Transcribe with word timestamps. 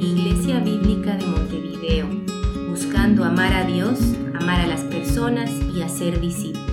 Iglesia 0.00 0.60
Bíblica 0.60 1.16
de 1.16 1.26
Montevideo, 1.26 2.06
buscando 2.68 3.24
amar 3.24 3.52
a 3.52 3.64
Dios, 3.64 3.98
amar 4.34 4.60
a 4.60 4.66
las 4.66 4.82
personas 4.82 5.50
y 5.74 5.82
hacer 5.82 6.20
discípulos. 6.20 6.68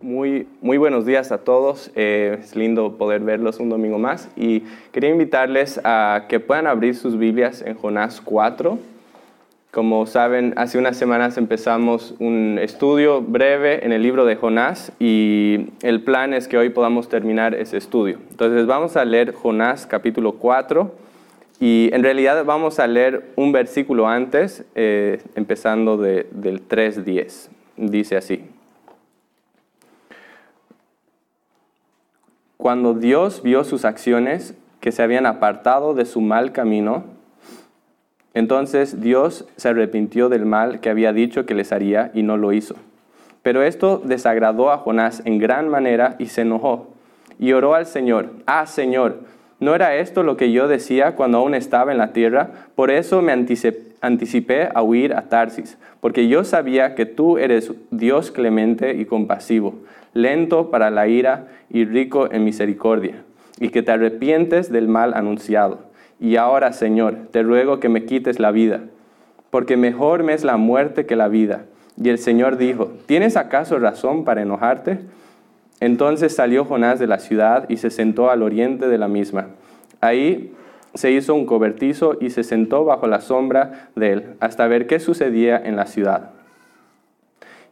Muy, 0.00 0.46
muy 0.60 0.76
buenos 0.76 1.06
días 1.06 1.32
a 1.32 1.38
todos. 1.38 1.90
Eh, 1.94 2.38
es 2.40 2.54
lindo 2.54 2.96
poder 2.96 3.22
verlos 3.22 3.58
un 3.58 3.68
domingo 3.68 3.98
más. 3.98 4.28
Y 4.36 4.64
quería 4.92 5.10
invitarles 5.10 5.80
a 5.82 6.26
que 6.28 6.40
puedan 6.40 6.66
abrir 6.66 6.94
sus 6.94 7.18
Biblias 7.18 7.62
en 7.62 7.74
Jonás 7.74 8.20
4. 8.20 8.78
Como 9.74 10.06
saben, 10.06 10.54
hace 10.56 10.78
unas 10.78 10.96
semanas 10.96 11.36
empezamos 11.36 12.14
un 12.20 12.60
estudio 12.62 13.22
breve 13.22 13.84
en 13.84 13.90
el 13.90 14.04
libro 14.04 14.24
de 14.24 14.36
Jonás 14.36 14.92
y 15.00 15.72
el 15.82 16.00
plan 16.04 16.32
es 16.32 16.46
que 16.46 16.56
hoy 16.56 16.68
podamos 16.68 17.08
terminar 17.08 17.56
ese 17.56 17.78
estudio. 17.78 18.20
Entonces 18.30 18.66
vamos 18.66 18.96
a 18.96 19.04
leer 19.04 19.34
Jonás 19.34 19.88
capítulo 19.88 20.34
4 20.34 20.94
y 21.58 21.90
en 21.92 22.04
realidad 22.04 22.44
vamos 22.44 22.78
a 22.78 22.86
leer 22.86 23.32
un 23.34 23.50
versículo 23.50 24.06
antes, 24.06 24.64
eh, 24.76 25.20
empezando 25.34 25.96
de, 25.96 26.28
del 26.30 26.68
3.10. 26.68 27.48
Dice 27.76 28.16
así. 28.16 28.44
Cuando 32.56 32.94
Dios 32.94 33.42
vio 33.42 33.64
sus 33.64 33.84
acciones, 33.84 34.54
que 34.80 34.92
se 34.92 35.02
habían 35.02 35.26
apartado 35.26 35.94
de 35.94 36.04
su 36.04 36.20
mal 36.20 36.52
camino, 36.52 37.13
entonces 38.34 39.00
Dios 39.00 39.46
se 39.56 39.68
arrepintió 39.68 40.28
del 40.28 40.44
mal 40.44 40.80
que 40.80 40.90
había 40.90 41.12
dicho 41.12 41.46
que 41.46 41.54
les 41.54 41.72
haría 41.72 42.10
y 42.14 42.24
no 42.24 42.36
lo 42.36 42.52
hizo. 42.52 42.74
Pero 43.42 43.62
esto 43.62 44.02
desagradó 44.04 44.72
a 44.72 44.78
Jonás 44.78 45.22
en 45.24 45.38
gran 45.38 45.68
manera 45.68 46.16
y 46.18 46.26
se 46.26 46.42
enojó. 46.42 46.88
Y 47.38 47.52
oró 47.52 47.74
al 47.74 47.86
Señor, 47.86 48.30
ah 48.46 48.66
Señor, 48.66 49.20
¿no 49.60 49.74
era 49.74 49.96
esto 49.96 50.24
lo 50.24 50.36
que 50.36 50.50
yo 50.50 50.66
decía 50.66 51.14
cuando 51.14 51.38
aún 51.38 51.54
estaba 51.54 51.92
en 51.92 51.98
la 51.98 52.12
tierra? 52.12 52.50
Por 52.74 52.90
eso 52.90 53.22
me 53.22 53.32
anticipé 53.32 54.68
a 54.74 54.82
huir 54.82 55.14
a 55.14 55.28
Tarsis, 55.28 55.78
porque 56.00 56.26
yo 56.26 56.42
sabía 56.44 56.94
que 56.94 57.06
tú 57.06 57.38
eres 57.38 57.72
Dios 57.90 58.30
clemente 58.30 58.94
y 58.94 59.04
compasivo, 59.04 59.74
lento 60.12 60.70
para 60.70 60.90
la 60.90 61.06
ira 61.06 61.48
y 61.70 61.84
rico 61.84 62.32
en 62.32 62.44
misericordia, 62.44 63.22
y 63.60 63.68
que 63.68 63.82
te 63.82 63.92
arrepientes 63.92 64.72
del 64.72 64.88
mal 64.88 65.14
anunciado 65.14 65.93
y 66.20 66.36
ahora, 66.36 66.72
Señor, 66.72 67.16
te 67.30 67.42
ruego 67.42 67.80
que 67.80 67.88
me 67.88 68.04
quites 68.04 68.38
la 68.38 68.50
vida, 68.50 68.80
porque 69.50 69.76
mejor 69.76 70.22
me 70.22 70.34
es 70.34 70.44
la 70.44 70.56
muerte 70.56 71.06
que 71.06 71.16
la 71.16 71.28
vida. 71.28 71.64
Y 72.00 72.08
el 72.08 72.18
Señor 72.18 72.56
dijo, 72.56 72.92
¿tienes 73.06 73.36
acaso 73.36 73.78
razón 73.78 74.24
para 74.24 74.42
enojarte? 74.42 75.00
Entonces 75.80 76.34
salió 76.34 76.64
Jonás 76.64 76.98
de 76.98 77.06
la 77.06 77.18
ciudad 77.18 77.66
y 77.68 77.76
se 77.76 77.90
sentó 77.90 78.30
al 78.30 78.42
oriente 78.42 78.88
de 78.88 78.98
la 78.98 79.08
misma. 79.08 79.48
Ahí 80.00 80.52
se 80.94 81.10
hizo 81.10 81.34
un 81.34 81.46
cobertizo 81.46 82.16
y 82.20 82.30
se 82.30 82.44
sentó 82.44 82.84
bajo 82.84 83.06
la 83.06 83.20
sombra 83.20 83.90
de 83.96 84.12
él, 84.12 84.24
hasta 84.40 84.66
ver 84.66 84.86
qué 84.86 85.00
sucedía 85.00 85.60
en 85.62 85.76
la 85.76 85.86
ciudad. 85.86 86.33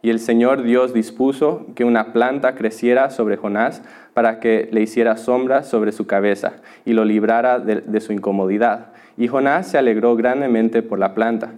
Y 0.03 0.09
el 0.09 0.19
Señor 0.19 0.63
Dios 0.63 0.93
dispuso 0.93 1.65
que 1.75 1.85
una 1.85 2.11
planta 2.11 2.55
creciera 2.55 3.09
sobre 3.09 3.37
Jonás 3.37 3.81
para 4.13 4.41
que 4.41 4.67
le 4.73 4.81
hiciera 4.81 5.15
sombra 5.15 5.63
sobre 5.63 5.93
su 5.93 6.07
cabeza 6.07 6.55
y 6.83 6.91
lo 6.91 7.05
librara 7.05 7.59
de, 7.59 8.01
su 8.01 8.11
incomodidad. 8.11 8.87
Y 9.15 9.29
Jonás 9.29 9.71
se 9.71 9.77
alegró 9.77 10.17
grandemente 10.17 10.81
por 10.81 10.99
la 10.99 11.15
planta. 11.15 11.53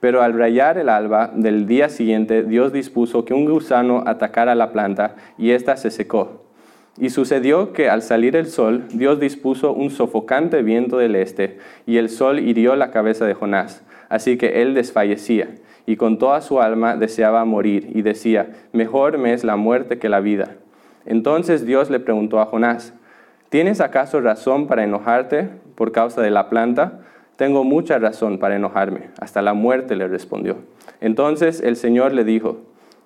Pero 0.00 0.22
al 0.22 0.32
rayar 0.32 0.78
el 0.78 0.88
alba 0.88 1.30
del 1.34 1.66
día 1.66 1.90
siguiente, 1.90 2.42
Dios 2.42 2.72
dispuso 2.72 3.26
que 3.26 3.34
un 3.34 3.44
gusano 3.44 4.02
atacara 4.06 4.54
la 4.54 4.72
planta 4.72 5.16
y 5.36 5.50
ésta 5.50 5.76
se 5.76 5.90
secó. 5.90 6.46
Y 6.96 7.10
sucedió 7.10 7.74
que 7.74 7.90
al 7.90 8.00
salir 8.00 8.34
el 8.34 8.46
sol, 8.46 8.84
Dios 8.94 9.20
dispuso 9.20 9.74
un 9.74 9.90
sofocante 9.90 10.62
viento 10.62 10.96
del 10.96 11.16
este, 11.16 11.58
y 11.84 11.98
el 11.98 12.08
sol 12.08 12.38
hirió 12.38 12.76
la 12.76 12.92
cabeza 12.92 13.26
de 13.26 13.34
Jonás, 13.34 13.84
así 14.08 14.38
que 14.38 14.62
él 14.62 14.74
desfallecía 14.74 15.48
y 15.90 15.96
con 15.96 16.18
toda 16.18 16.40
su 16.40 16.60
alma 16.60 16.94
deseaba 16.94 17.44
morir 17.44 17.90
y 17.92 18.02
decía, 18.02 18.50
mejor 18.72 19.18
me 19.18 19.32
es 19.32 19.42
la 19.42 19.56
muerte 19.56 19.98
que 19.98 20.08
la 20.08 20.20
vida. 20.20 20.54
Entonces 21.04 21.66
Dios 21.66 21.90
le 21.90 21.98
preguntó 21.98 22.38
a 22.38 22.46
Jonás, 22.46 22.94
¿tienes 23.48 23.80
acaso 23.80 24.20
razón 24.20 24.68
para 24.68 24.84
enojarte 24.84 25.48
por 25.74 25.90
causa 25.90 26.22
de 26.22 26.30
la 26.30 26.48
planta? 26.48 27.00
Tengo 27.34 27.64
mucha 27.64 27.98
razón 27.98 28.38
para 28.38 28.54
enojarme, 28.54 29.10
hasta 29.18 29.42
la 29.42 29.52
muerte 29.52 29.96
le 29.96 30.06
respondió. 30.06 30.58
Entonces 31.00 31.60
el 31.60 31.74
Señor 31.74 32.12
le 32.12 32.22
dijo, 32.22 32.58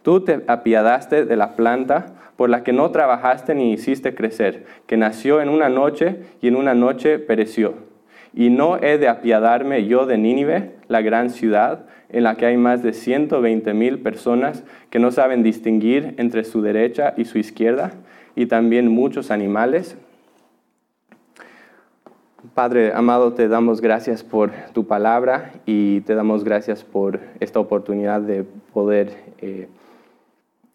tú 0.03 0.21
te 0.21 0.45
apiadaste 0.47 1.25
de 1.25 1.37
la 1.37 1.57
planta 1.57 2.05
por 2.37 2.51
la 2.51 2.65
que 2.65 2.75
no 2.75 2.91
trabajaste 2.91 3.55
ni 3.55 3.73
hiciste 3.73 4.15
crecer, 4.15 4.67
que 4.87 4.99
nació 4.99 5.41
en 5.41 5.49
una 5.49 5.71
noche 5.71 6.19
y 6.43 6.49
en 6.49 6.57
una 6.57 6.75
noche 6.75 7.19
pereció. 7.19 7.95
Y 8.35 8.51
no 8.51 8.77
he 8.77 8.99
de 8.99 9.09
apiadarme 9.09 9.87
yo 9.87 10.05
de 10.05 10.19
Nínive, 10.19 10.73
la 10.89 11.01
gran 11.01 11.31
ciudad, 11.31 11.87
en 12.15 12.23
la 12.23 12.37
que 12.37 12.47
hay 12.47 12.57
más 12.57 12.83
de 12.83 12.93
120 12.93 13.75
mil 13.75 13.99
personas 13.99 14.63
que 14.89 15.01
no 15.01 15.11
saben 15.11 15.43
distinguir 15.43 16.15
entre 16.17 16.45
su 16.45 16.63
derecha 16.63 17.13
y 17.17 17.25
su 17.25 17.39
izquierda, 17.39 17.93
y 18.37 18.47
también 18.47 18.89
muchos 18.89 19.33
animales. 19.33 19.97
Padre 22.55 22.93
amado, 22.95 23.33
te 23.33 23.49
damos 23.49 23.81
gracias 23.81 24.23
por 24.23 24.53
tu 24.73 24.87
palabra 24.87 25.53
y 25.67 26.03
te 26.03 26.15
damos 26.15 26.45
gracias 26.45 26.85
por 26.85 27.19
esta 27.41 27.59
oportunidad 27.59 28.21
de 28.21 28.45
poder 28.73 29.13
eh, 29.39 29.67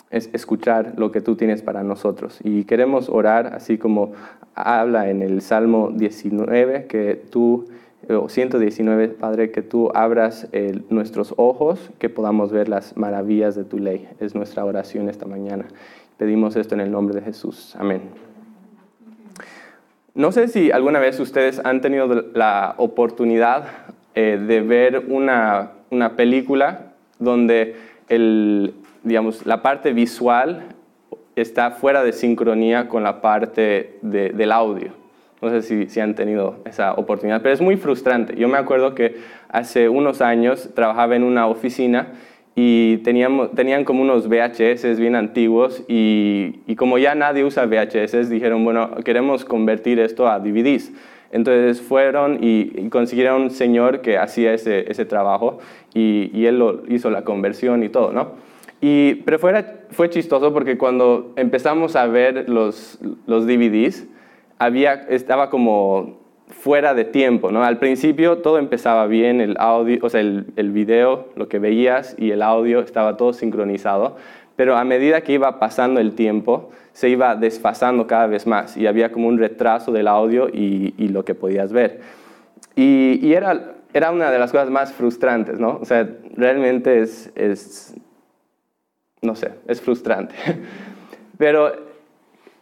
escuchar 0.10 0.96
lo 0.98 1.12
que 1.12 1.22
tú 1.22 1.38
tienes 1.38 1.62
para 1.62 1.84
nosotros. 1.84 2.40
Y 2.44 2.66
queremos 2.66 3.08
orar, 3.08 3.54
así 3.54 3.78
como 3.78 4.12
habla 4.56 5.10
en 5.10 5.22
el 5.22 5.42
Salmo 5.42 5.92
19, 5.94 6.88
que 6.88 7.16
tú 7.30 7.68
119, 8.08 9.10
Padre, 9.10 9.52
que 9.52 9.62
tú 9.62 9.92
abras 9.94 10.48
nuestros 10.90 11.34
ojos, 11.38 11.92
que 12.00 12.10
podamos 12.10 12.52
ver 12.52 12.70
las 12.70 12.98
maravillas 12.98 13.56
de 13.56 13.66
tu 13.66 13.78
ley. 13.78 14.08
Es 14.20 14.36
nuestra 14.36 14.66
oración 14.66 15.10
esta 15.10 15.26
mañana. 15.26 15.66
Pedimos 16.18 16.56
esto 16.56 16.76
en 16.76 16.82
el 16.82 16.92
nombre 16.92 17.16
de 17.16 17.22
Jesús. 17.22 17.76
Amén. 17.78 18.02
No 20.16 20.34
sé 20.34 20.50
si 20.50 20.70
alguna 20.70 21.00
vez 21.00 21.18
ustedes 21.20 21.62
han 21.64 21.80
tenido 21.80 22.08
la 22.34 22.74
oportunidad 22.78 23.68
eh, 24.16 24.38
de 24.46 24.60
ver 24.60 25.06
una, 25.08 25.72
una, 25.92 26.18
película 26.18 26.94
donde 27.20 27.78
el, 28.10 28.74
digamos, 29.04 29.46
la 29.46 29.62
parte 29.62 29.94
visual 29.94 30.76
está 31.38 31.72
fuera 31.72 32.04
de 32.04 32.12
sincronía 32.12 32.90
con 32.90 33.04
la 33.04 33.22
parte 33.22 33.98
del 34.02 34.52
audio. 34.52 34.99
No 35.42 35.50
sé 35.50 35.62
si, 35.62 35.90
si, 35.90 36.00
han 36.00 36.16
tenido 36.16 36.58
esa 36.66 36.94
oportunidad, 36.94 37.42
pero 37.42 37.54
es 37.54 37.62
muy 37.62 37.78
frustrante. 37.78 38.36
Yo 38.36 38.48
me 38.50 38.58
acuerdo 38.58 38.94
que 38.94 39.18
hace 39.48 39.88
unos 39.88 40.22
años 40.22 40.70
trabajaba 40.76 41.16
en 41.16 41.24
una 41.24 41.48
oficina 41.48 42.14
y 42.56 42.98
teníamos, 42.98 43.52
tenían 43.52 43.86
como 43.86 44.02
unos 44.02 44.28
VHS 44.28 45.00
bien 45.00 45.16
antiguos 45.16 45.84
y, 45.88 46.60
y, 46.68 46.76
como 46.76 46.98
ya 46.98 47.16
nadie 47.16 47.46
usa 47.46 47.66
VHS, 47.66 48.30
dijeron, 48.30 48.66
bueno, 48.66 48.92
queremos 49.06 49.46
convertir 49.46 50.00
esto 50.00 50.28
a 50.28 50.40
DVDs. 50.40 50.92
Entonces 51.32 51.80
fueron 51.80 52.40
y, 52.42 52.90
consiguieron 52.90 53.44
un 53.44 53.50
señor 53.52 54.02
que 54.02 54.18
hacía 54.18 54.54
ese, 54.54 54.92
ese 54.92 55.06
trabajo 55.06 55.60
y, 55.94 56.32
y, 56.34 56.48
él 56.48 56.60
lo 56.60 56.84
hizo 56.90 57.10
la 57.10 57.24
conversión 57.24 57.84
y 57.84 57.90
todo, 57.90 58.12
¿no? 58.12 58.34
Y, 58.82 59.16
pero 59.26 59.40
fue, 59.40 59.66
fue 59.92 60.10
chistoso 60.10 60.54
porque 60.54 60.78
cuando 60.78 61.34
empezamos 61.36 61.96
a 61.96 62.08
ver 62.08 62.50
los, 62.50 63.00
los 63.26 63.46
DVDs, 63.46 64.08
había, 64.60 64.94
estaba 65.10 65.50
como 65.50 66.20
fuera 66.50 66.94
de 66.94 67.06
tiempo, 67.06 67.52
¿no? 67.52 67.64
Al 67.64 67.78
principio 67.78 68.40
todo 68.40 68.58
empezaba 68.58 69.08
bien, 69.08 69.40
el 69.42 69.56
audio, 69.60 70.00
o 70.02 70.10
sea, 70.10 70.22
el, 70.22 70.48
el, 70.56 70.72
video, 70.72 71.30
lo 71.36 71.48
que 71.48 71.60
veías 71.60 72.16
y 72.18 72.32
el 72.32 72.42
audio 72.42 72.82
estaba 72.82 73.18
todo 73.18 73.34
sincronizado, 73.34 74.18
pero 74.56 74.76
a 74.76 74.84
medida 74.84 75.22
que 75.22 75.34
iba 75.34 75.60
pasando 75.60 76.00
el 76.00 76.14
tiempo, 76.16 76.72
se 76.92 77.10
iba 77.10 77.36
desfasando 77.36 78.08
cada 78.08 78.28
vez 78.28 78.46
más 78.46 78.76
y 78.76 78.88
había 78.88 79.12
como 79.12 79.28
un 79.28 79.38
retraso 79.38 79.92
del 79.92 80.08
audio 80.08 80.50
y, 80.50 80.94
y 80.98 81.08
lo 81.08 81.24
que 81.24 81.34
podías 81.34 81.72
ver. 81.72 82.02
Y, 82.76 83.20
y, 83.22 83.34
era, 83.34 83.76
era 83.94 84.12
una 84.12 84.32
de 84.32 84.40
las 84.40 84.52
cosas 84.52 84.70
más 84.70 84.92
frustrantes, 84.92 85.60
¿no? 85.60 85.80
O 85.82 85.86
sea, 85.86 86.10
realmente 86.36 87.00
es, 87.00 87.32
es 87.36 87.96
no 89.22 89.36
sé, 89.36 89.52
es 89.68 89.82
frustrante. 89.82 90.36
Pero 91.38 91.89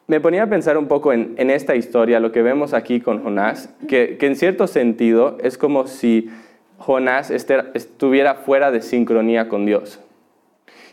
me 0.07 0.21
ponía 0.21 0.43
a 0.43 0.47
pensar 0.47 0.77
un 0.77 0.87
poco 0.87 1.11
en, 1.11 1.35
esta 1.49 1.75
historia, 1.75 2.21
lo 2.21 2.31
que 2.31 2.41
vemos 2.41 2.73
aquí 2.73 3.01
con 3.01 3.21
Jonás, 3.21 3.69
que, 3.89 4.17
en 4.19 4.35
cierto 4.35 4.67
sentido 4.67 5.37
es 5.43 5.57
como 5.57 5.85
si 5.87 6.29
Jonás 6.77 7.29
estuviera 7.29 8.35
fuera 8.35 8.71
de 8.71 8.81
sincronía 8.81 9.49
con 9.49 9.65
Dios. 9.65 9.99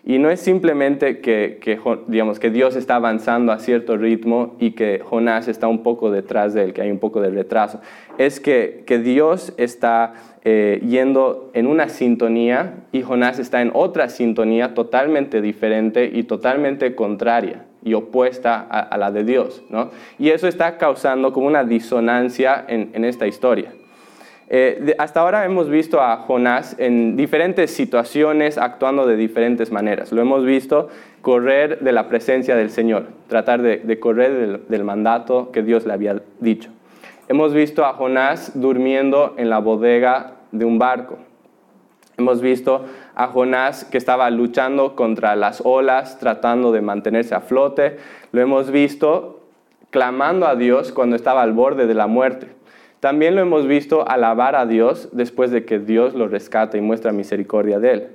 Y 0.06 0.18
no 0.18 0.28
es 0.28 0.40
simplemente 0.40 1.20
que, 1.20 1.58
digamos, 2.08 2.38
que 2.38 2.50
Dios 2.50 2.76
está 2.76 2.96
avanzando 2.96 3.52
a 3.52 3.58
cierto 3.58 3.96
ritmo 3.96 4.54
y 4.58 4.72
que 4.72 5.00
Jonás 5.02 5.48
está 5.48 5.66
un 5.66 5.82
poco 5.82 6.10
detrás 6.10 6.52
de 6.52 6.64
él, 6.64 6.72
que 6.74 6.82
hay 6.82 6.90
un 6.90 6.98
poco 6.98 7.22
de 7.22 7.30
retraso. 7.30 7.80
Es 8.18 8.38
que, 8.38 8.84
que 8.86 8.98
Dios 8.98 9.54
está 9.56 10.12
eh, 10.44 10.82
yendo 10.86 11.50
en 11.54 11.66
una 11.66 11.88
sintonía 11.88 12.84
y 12.92 13.00
Jonás 13.00 13.38
está 13.38 13.62
en 13.62 13.70
otra 13.72 14.10
sintonía 14.10 14.74
totalmente 14.74 15.40
diferente 15.40 16.10
y 16.12 16.24
totalmente 16.24 16.94
contraria. 16.94 17.64
y 17.82 17.92
opuesta 17.92 18.60
a, 18.60 18.96
la 18.96 19.10
de 19.10 19.24
Dios. 19.24 19.62
¿no? 19.68 19.90
Y 20.18 20.30
eso 20.30 20.48
está 20.48 20.78
causando 20.78 21.34
como 21.34 21.46
una 21.46 21.64
disonancia 21.64 22.64
en, 22.66 23.04
esta 23.04 23.26
historia. 23.26 23.72
Eh, 24.56 24.94
hasta 25.00 25.18
ahora 25.18 25.44
hemos 25.44 25.68
visto 25.68 26.00
a 26.00 26.16
Jonás 26.16 26.76
en 26.78 27.16
diferentes 27.16 27.72
situaciones 27.72 28.56
actuando 28.56 29.04
de 29.04 29.16
diferentes 29.16 29.72
maneras. 29.72 30.12
Lo 30.12 30.22
hemos 30.22 30.44
visto 30.44 30.90
correr 31.22 31.80
de 31.80 31.90
la 31.90 32.06
presencia 32.06 32.54
del 32.54 32.70
Señor, 32.70 33.08
tratar 33.26 33.62
de, 33.62 33.98
correr 33.98 34.60
del, 34.68 34.84
mandato 34.84 35.50
que 35.50 35.64
Dios 35.64 35.86
le 35.86 35.92
había 35.92 36.22
dicho. 36.38 36.70
Hemos 37.26 37.52
visto 37.52 37.84
a 37.84 37.94
Jonás 37.94 38.52
durmiendo 38.54 39.34
en 39.38 39.50
la 39.50 39.58
bodega 39.58 40.34
de 40.52 40.64
un 40.64 40.78
barco. 40.78 41.18
Hemos 42.16 42.40
visto 42.40 42.84
a 43.16 43.26
Jonás 43.26 43.84
que 43.84 43.98
estaba 43.98 44.30
luchando 44.30 44.94
contra 44.94 45.34
las 45.34 45.62
olas, 45.64 46.20
tratando 46.20 46.70
de 46.70 46.80
mantenerse 46.80 47.34
a 47.34 47.40
flote. 47.40 47.96
Lo 48.30 48.40
hemos 48.40 48.70
visto 48.70 49.40
clamando 49.90 50.46
a 50.46 50.54
Dios 50.54 50.92
cuando 50.92 51.16
estaba 51.16 51.42
al 51.42 51.54
borde 51.54 51.88
de 51.88 51.94
la 51.94 52.06
muerte. 52.06 52.54
También 53.04 53.34
lo 53.34 53.42
hemos 53.42 53.66
visto 53.66 54.08
alabar 54.08 54.56
a 54.56 54.64
Dios 54.64 55.10
después 55.12 55.50
de 55.50 55.66
que 55.66 55.78
Dios 55.78 56.14
lo 56.14 56.26
rescata 56.26 56.78
y 56.78 56.80
muestra 56.80 57.12
misericordia 57.12 57.78
de 57.78 57.92
él. 57.92 58.06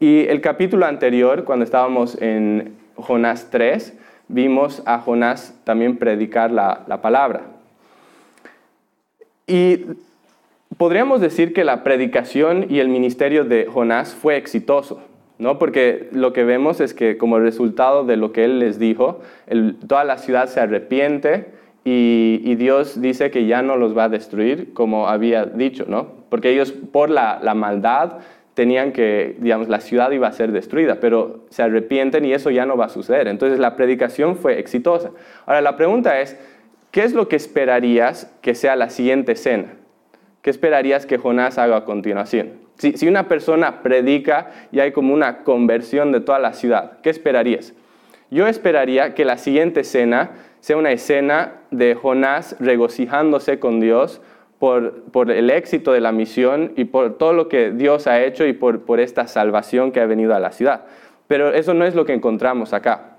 Y 0.00 0.26
el 0.26 0.42
capítulo 0.42 0.84
anterior, 0.84 1.44
cuando 1.44 1.64
estábamos 1.64 2.20
en 2.20 2.76
Jonás 2.96 3.48
3, 3.50 3.98
vimos 4.28 4.82
a 4.84 4.98
Jonás 4.98 5.58
también 5.64 5.96
predicar 5.96 6.50
la, 6.50 6.84
la 6.88 7.00
palabra. 7.00 7.40
Y 9.46 9.86
podríamos 10.76 11.22
decir 11.22 11.54
que 11.54 11.64
la 11.64 11.82
predicación 11.82 12.66
y 12.68 12.80
el 12.80 12.88
ministerio 12.88 13.46
de 13.46 13.64
Jonás 13.64 14.14
fue 14.14 14.36
exitoso, 14.36 15.00
¿no? 15.38 15.58
Porque 15.58 16.10
lo 16.12 16.34
que 16.34 16.44
vemos 16.44 16.82
es 16.82 16.92
que 16.92 17.16
como 17.16 17.38
resultado 17.38 18.04
de 18.04 18.18
lo 18.18 18.32
que 18.32 18.44
él 18.44 18.58
les 18.58 18.78
dijo, 18.78 19.22
toda 19.86 20.04
la 20.04 20.18
ciudad 20.18 20.48
se 20.48 20.60
arrepiente 20.60 21.56
y, 21.90 22.54
Dios 22.56 23.00
dice 23.00 23.30
que 23.30 23.46
ya 23.46 23.62
no 23.62 23.76
los 23.76 23.96
va 23.96 24.04
a 24.04 24.08
destruir 24.08 24.72
como 24.74 25.08
había 25.08 25.46
dicho, 25.46 25.84
¿no? 25.88 26.08
Porque 26.28 26.50
ellos 26.50 26.72
por 26.72 27.08
la, 27.08 27.40
maldad 27.54 28.18
tenían 28.54 28.92
que, 28.92 29.36
digamos, 29.38 29.68
la 29.68 29.80
ciudad 29.80 30.10
iba 30.10 30.28
a 30.28 30.32
ser 30.32 30.52
destruida, 30.52 30.98
pero 31.00 31.44
se 31.48 31.62
arrepienten 31.62 32.24
y 32.24 32.32
eso 32.32 32.50
ya 32.50 32.66
no 32.66 32.76
va 32.76 32.86
a 32.86 32.88
suceder. 32.88 33.28
Entonces 33.28 33.58
la 33.58 33.76
predicación 33.76 34.36
fue 34.36 34.58
exitosa. 34.58 35.12
Ahora 35.46 35.60
la 35.60 35.76
pregunta 35.76 36.20
es, 36.20 36.36
¿qué 36.90 37.04
es 37.04 37.14
lo 37.14 37.28
que 37.28 37.36
esperarías 37.36 38.34
que 38.42 38.54
sea 38.54 38.76
la 38.76 38.90
siguiente 38.90 39.32
escena? 39.32 39.74
¿Qué 40.42 40.50
esperarías 40.50 41.06
que 41.06 41.18
Jonás 41.18 41.58
haga 41.58 41.78
a 41.78 41.84
continuación? 41.84 42.52
Si, 42.76 43.08
una 43.08 43.28
persona 43.28 43.82
predica 43.82 44.50
y 44.72 44.80
hay 44.80 44.92
como 44.92 45.14
una 45.14 45.38
conversión 45.38 46.12
de 46.12 46.20
toda 46.20 46.38
la 46.38 46.52
ciudad, 46.52 46.98
¿qué 47.02 47.10
esperarías? 47.10 47.74
Yo 48.30 48.46
esperaría 48.46 49.14
que 49.14 49.24
la 49.24 49.38
siguiente 49.38 49.80
escena 49.80 50.30
sea 50.60 50.76
una 50.76 50.92
escena 50.92 51.54
de 51.70 51.94
Jonás 51.94 52.56
regocijándose 52.58 53.58
con 53.58 53.80
Dios 53.80 54.20
por, 54.58 55.30
el 55.30 55.50
éxito 55.50 55.92
de 55.92 56.00
la 56.00 56.12
misión 56.12 56.72
y 56.76 56.84
por 56.84 57.16
todo 57.16 57.32
lo 57.32 57.48
que 57.48 57.70
Dios 57.70 58.06
ha 58.06 58.22
hecho 58.22 58.46
y 58.46 58.52
por, 58.52 58.82
por 58.82 59.00
esta 59.00 59.28
salvación 59.28 59.92
que 59.92 60.00
ha 60.00 60.06
venido 60.06 60.34
a 60.34 60.40
la 60.40 60.52
ciudad. 60.52 60.84
Pero 61.26 61.52
eso 61.52 61.74
no 61.74 61.84
es 61.84 61.94
lo 61.94 62.04
que 62.04 62.12
encontramos 62.12 62.72
acá. 62.72 63.18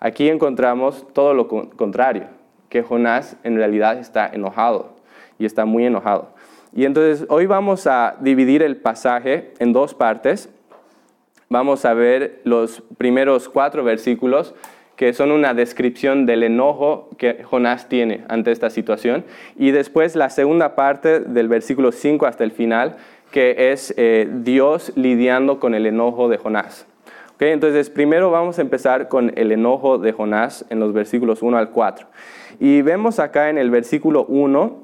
Aquí 0.00 0.28
encontramos 0.28 1.06
todo 1.12 1.34
lo 1.34 1.48
contrario, 1.48 2.24
que 2.68 2.82
Jonás 2.82 3.36
en 3.42 3.56
realidad 3.56 3.98
está 3.98 4.28
enojado 4.28 4.96
y 5.38 5.46
está 5.46 5.64
muy 5.64 5.86
enojado. 5.86 6.28
Y 6.74 6.84
entonces 6.84 7.26
hoy 7.30 7.46
vamos 7.46 7.86
a 7.86 8.16
dividir 8.20 8.62
el 8.62 8.76
pasaje 8.76 9.54
en 9.58 9.72
dos 9.72 9.94
partes. 9.94 10.50
Vamos 11.48 11.84
a 11.84 11.94
ver 11.94 12.40
los 12.44 12.82
primeros 12.98 13.48
cuatro 13.48 13.84
versículos 13.84 14.54
que 14.96 15.12
son 15.12 15.30
una 15.30 15.54
descripción 15.54 16.26
del 16.26 16.42
enojo 16.42 17.08
que 17.18 17.44
Jonás 17.44 17.88
tiene 17.88 18.24
ante 18.28 18.50
esta 18.50 18.68
situación. 18.68 19.24
Y 19.56 19.70
después 19.70 20.16
la 20.16 20.28
segunda 20.28 20.74
parte 20.74 21.20
del 21.20 21.46
versículo 21.46 21.92
5 21.92 22.26
hasta 22.26 22.42
el 22.42 22.50
final, 22.50 22.96
que 23.30 23.70
es 23.70 23.94
eh, 23.96 24.28
Dios 24.28 24.92
lidiando 24.96 25.60
con 25.60 25.74
el 25.74 25.86
enojo 25.86 26.28
de 26.28 26.38
Jonás. 26.38 26.86
Okay, 27.36 27.52
entonces, 27.52 27.88
primero 27.88 28.32
vamos 28.32 28.58
a 28.58 28.62
empezar 28.62 29.06
con 29.06 29.32
el 29.36 29.52
enojo 29.52 29.98
de 29.98 30.10
Jonás 30.10 30.64
en 30.70 30.80
los 30.80 30.92
versículos 30.92 31.40
1 31.40 31.56
al 31.56 31.70
4. 31.70 32.08
Y 32.58 32.82
vemos 32.82 33.20
acá 33.20 33.50
en 33.50 33.58
el 33.58 33.70
versículo 33.70 34.24
1 34.24 34.82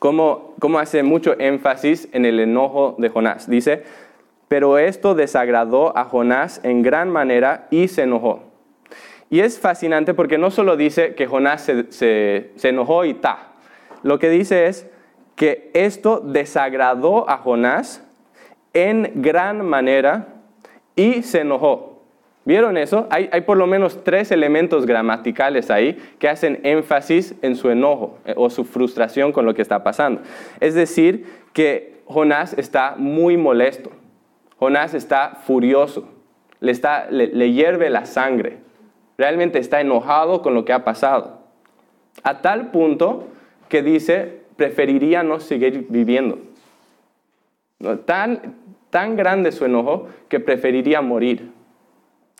cómo, 0.00 0.54
hace 0.78 1.04
mucho 1.04 1.38
énfasis 1.38 2.08
en 2.12 2.24
el 2.24 2.40
enojo 2.40 2.96
de 2.98 3.08
Jonás. 3.08 3.48
Dice, 3.48 3.84
pero 4.48 4.78
esto 4.78 5.14
desagradó 5.14 5.96
a 5.96 6.04
Jonás 6.04 6.60
en 6.64 6.82
gran 6.82 7.10
manera 7.10 7.68
y 7.70 7.88
se 7.88 8.02
enojó. 8.02 8.42
Y 9.30 9.40
es 9.40 9.58
fascinante 9.58 10.14
porque 10.14 10.38
no 10.38 10.50
solo 10.50 10.76
dice 10.76 11.14
que 11.14 11.26
Jonás 11.26 11.62
se, 11.62 11.92
se, 11.92 12.68
enojó 12.68 13.04
y 13.04 13.14
ta. 13.14 13.52
Lo 14.02 14.18
que 14.18 14.30
dice 14.30 14.66
es 14.66 14.88
que 15.36 15.70
esto 15.74 16.20
desagradó 16.20 17.28
a 17.28 17.36
Jonás 17.36 18.04
en 18.72 19.12
gran 19.16 19.64
manera 19.64 20.28
y 20.96 21.22
se 21.22 21.40
enojó. 21.40 22.02
¿Vieron 22.48 22.78
eso? 22.78 23.06
Hay, 23.10 23.42
por 23.42 23.58
lo 23.58 23.66
menos 23.66 24.02
tres 24.04 24.30
elementos 24.30 24.86
gramaticales 24.86 25.70
ahí 25.70 25.98
que 26.18 26.30
hacen 26.30 26.60
énfasis 26.62 27.34
en 27.42 27.56
su 27.56 27.68
enojo 27.68 28.16
eh, 28.24 28.32
o 28.38 28.48
su 28.48 28.64
frustración 28.64 29.32
con 29.32 29.44
lo 29.44 29.52
que 29.52 29.60
está 29.60 29.84
pasando. 29.84 30.22
Es 30.58 30.74
decir, 30.74 31.26
que 31.52 32.00
Jonás 32.06 32.54
está 32.56 32.94
muy 32.96 33.36
molesto. 33.36 33.90
Jonás 34.58 34.94
está 34.94 35.38
furioso. 35.44 36.08
Le, 36.60 36.72
está, 36.72 37.08
le 37.10 37.52
hierve 37.52 37.90
la 37.90 38.04
sangre. 38.04 38.58
Realmente 39.16 39.58
está 39.58 39.80
enojado 39.80 40.42
con 40.42 40.54
lo 40.54 40.64
que 40.64 40.72
ha 40.72 40.84
pasado. 40.84 41.40
A 42.22 42.40
tal 42.40 42.70
punto 42.70 43.28
que 43.68 43.82
dice, 43.82 44.42
preferiría 44.56 45.22
no 45.22 45.40
seguir 45.40 45.86
viviendo. 45.88 46.38
Tan, 48.04 48.56
tan 48.90 49.16
grande 49.16 49.52
su 49.52 49.64
enojo 49.64 50.08
que 50.28 50.40
preferiría 50.40 51.00
morir. 51.00 51.52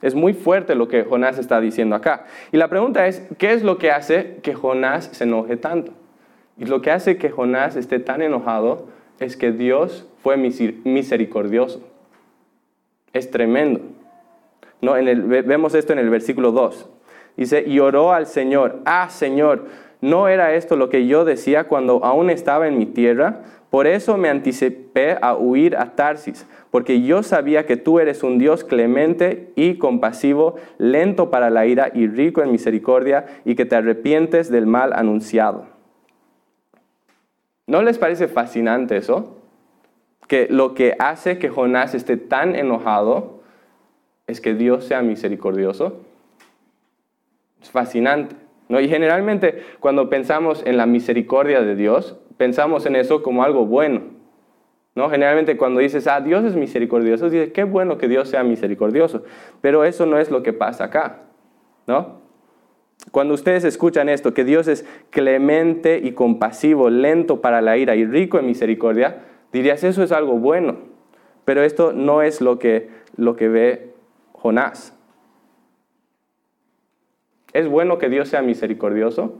Es 0.02 0.14
muy 0.14 0.32
fuerte 0.32 0.74
lo 0.74 0.88
que 0.88 1.04
Jonás 1.04 1.38
está 1.38 1.60
diciendo 1.60 1.96
acá. 1.96 2.26
Y 2.52 2.56
la 2.56 2.68
pregunta 2.68 3.06
es, 3.06 3.26
¿qué 3.38 3.52
es 3.52 3.62
lo 3.62 3.78
que 3.78 3.90
hace 3.90 4.38
que 4.42 4.54
Jonás 4.54 5.10
se 5.12 5.24
enoje 5.24 5.56
tanto? 5.56 5.92
Y 6.56 6.66
lo 6.66 6.82
que 6.82 6.90
hace 6.90 7.18
que 7.18 7.30
Jonás 7.30 7.76
esté 7.76 7.98
tan 7.98 8.22
enojado 8.22 8.88
es 9.20 9.36
que 9.36 9.52
Dios 9.52 10.08
fue 10.22 10.36
misericordioso. 10.36 11.87
Es 13.18 13.32
tremendo. 13.32 13.80
No, 14.80 14.92
vemos 14.92 15.74
esto 15.74 15.92
en 15.92 15.98
el 15.98 16.08
versículo 16.08 16.52
2. 16.52 16.88
Dice, 17.36 17.64
y 17.66 17.80
oró 17.80 18.12
al 18.12 18.26
Señor, 18.26 18.80
ah 18.84 19.08
Señor, 19.10 19.66
¿no 20.00 20.28
era 20.28 20.54
esto 20.54 20.76
lo 20.76 20.88
que 20.88 21.08
yo 21.08 21.24
decía 21.24 21.64
cuando 21.64 22.04
aún 22.04 22.30
estaba 22.30 22.68
en 22.68 22.78
mi 22.78 22.86
tierra? 22.86 23.42
Por 23.70 23.88
eso 23.88 24.16
me 24.16 24.28
anticipé 24.28 25.18
a 25.20 25.34
huir 25.34 25.76
a 25.76 25.96
Tarsis, 25.96 26.46
porque 26.70 27.02
yo 27.02 27.24
sabía 27.24 27.66
que 27.66 27.76
tú 27.76 27.98
eres 27.98 28.22
un 28.22 28.38
Dios 28.38 28.62
clemente 28.62 29.52
y 29.56 29.78
compasivo, 29.78 30.54
lento 30.78 31.28
para 31.28 31.50
la 31.50 31.66
ira 31.66 31.90
y 31.92 32.06
rico 32.06 32.42
en 32.42 32.52
misericordia, 32.52 33.26
y 33.44 33.56
que 33.56 33.66
te 33.66 33.74
arrepientes 33.74 34.48
del 34.48 34.66
mal 34.66 34.92
anunciado. 34.92 35.66
¿No 37.66 37.82
les 37.82 37.98
parece 37.98 38.28
fascinante 38.28 38.96
eso? 38.96 39.37
Que 40.28 40.46
lo 40.48 40.74
que 40.74 40.94
hace 41.00 41.38
que 41.38 41.48
Jonás 41.48 41.94
esté 41.94 42.16
tan 42.16 42.54
enojado 42.54 43.40
es 44.28 44.40
que 44.40 44.54
Dios 44.54 44.84
sea 44.84 45.02
misericordioso. 45.02 46.00
Es 47.60 47.70
fascinante. 47.70 48.36
¿no? 48.68 48.80
Y 48.80 48.88
generalmente 48.88 49.64
cuando 49.80 50.08
pensamos 50.08 50.62
en 50.64 50.76
la 50.76 50.86
misericordia 50.86 51.62
de 51.62 51.74
Dios, 51.74 52.16
pensamos 52.36 52.86
en 52.86 52.94
eso 52.94 53.22
como 53.22 53.42
algo 53.42 53.66
bueno. 53.66 54.02
¿no? 54.94 55.10
Generalmente 55.10 55.56
cuando 55.56 55.80
dices, 55.80 56.06
ah, 56.06 56.20
Dios 56.20 56.44
es 56.44 56.54
misericordioso, 56.54 57.30
dices, 57.30 57.52
qué 57.52 57.64
bueno 57.64 57.98
que 57.98 58.08
Dios 58.08 58.28
sea 58.28 58.44
misericordioso. 58.44 59.24
Pero 59.60 59.84
eso 59.84 60.06
no 60.06 60.18
es 60.18 60.30
lo 60.30 60.42
que 60.42 60.52
pasa 60.52 60.84
acá. 60.84 61.22
¿no? 61.86 62.20
Cuando 63.10 63.32
ustedes 63.32 63.64
escuchan 63.64 64.08
esto, 64.08 64.34
que 64.34 64.44
Dios 64.44 64.68
es 64.68 64.84
clemente 65.10 66.00
y 66.02 66.12
compasivo, 66.12 66.90
lento 66.90 67.40
para 67.40 67.62
la 67.62 67.76
ira 67.76 67.96
y 67.96 68.04
rico 68.04 68.38
en 68.38 68.46
misericordia, 68.46 69.24
dirías, 69.52 69.84
eso 69.84 70.02
es 70.02 70.12
algo 70.12 70.34
bueno. 70.34 70.76
Pero 71.44 71.62
esto 71.62 71.92
no 71.92 72.22
es 72.22 72.40
lo 72.40 72.58
que, 72.58 72.90
lo 73.16 73.36
que 73.36 73.48
ve 73.48 73.94
Jonás. 74.32 74.94
¿Es 77.52 77.66
bueno 77.68 77.98
que 77.98 78.08
Dios 78.08 78.28
sea 78.28 78.42
misericordioso? 78.42 79.38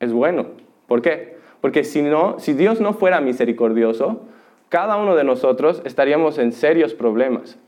Es 0.00 0.12
bueno. 0.12 0.46
¿Por 0.86 1.02
qué? 1.02 1.36
Porque 1.60 1.84
si, 1.84 2.02
no, 2.02 2.38
si 2.38 2.52
Dios 2.52 2.80
no 2.80 2.94
fuera 2.94 3.20
misericordioso, 3.20 4.22
cada 4.68 4.96
uno 4.96 5.14
de 5.14 5.24
nosotros 5.24 5.82
estaríamos 5.84 6.38
en 6.38 6.52
serios 6.52 6.94
problemas. 6.94 7.58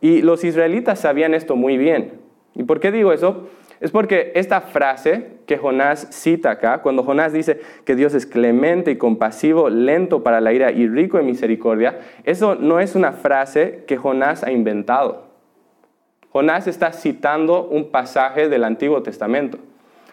Y 0.00 0.22
los 0.22 0.44
israelitas 0.44 1.00
sabían 1.00 1.34
esto 1.34 1.56
muy 1.56 1.76
bien. 1.76 2.20
¿Y 2.54 2.62
por 2.62 2.80
qué 2.80 2.92
digo 2.92 3.12
eso? 3.12 3.48
Es 3.80 3.90
porque 3.90 4.32
esta 4.34 4.60
frase 4.60 5.38
que 5.46 5.56
Jonás 5.56 6.06
cita 6.10 6.50
acá, 6.50 6.82
cuando 6.82 7.02
Jonás 7.02 7.32
dice 7.32 7.60
que 7.86 7.96
Dios 7.96 8.12
es 8.12 8.26
clemente 8.26 8.90
y 8.90 8.98
compasivo, 8.98 9.70
lento 9.70 10.22
para 10.22 10.42
la 10.42 10.52
ira 10.52 10.70
y 10.70 10.86
rico 10.86 11.18
en 11.18 11.24
misericordia, 11.24 11.98
eso 12.24 12.56
no 12.56 12.78
es 12.78 12.94
una 12.94 13.12
frase 13.12 13.84
que 13.86 13.96
Jonás 13.96 14.44
ha 14.44 14.52
inventado. 14.52 15.30
Jonás 16.28 16.66
está 16.66 16.92
citando 16.92 17.64
un 17.64 17.90
pasaje 17.90 18.50
del 18.50 18.64
Antiguo 18.64 19.02
Testamento. 19.02 19.58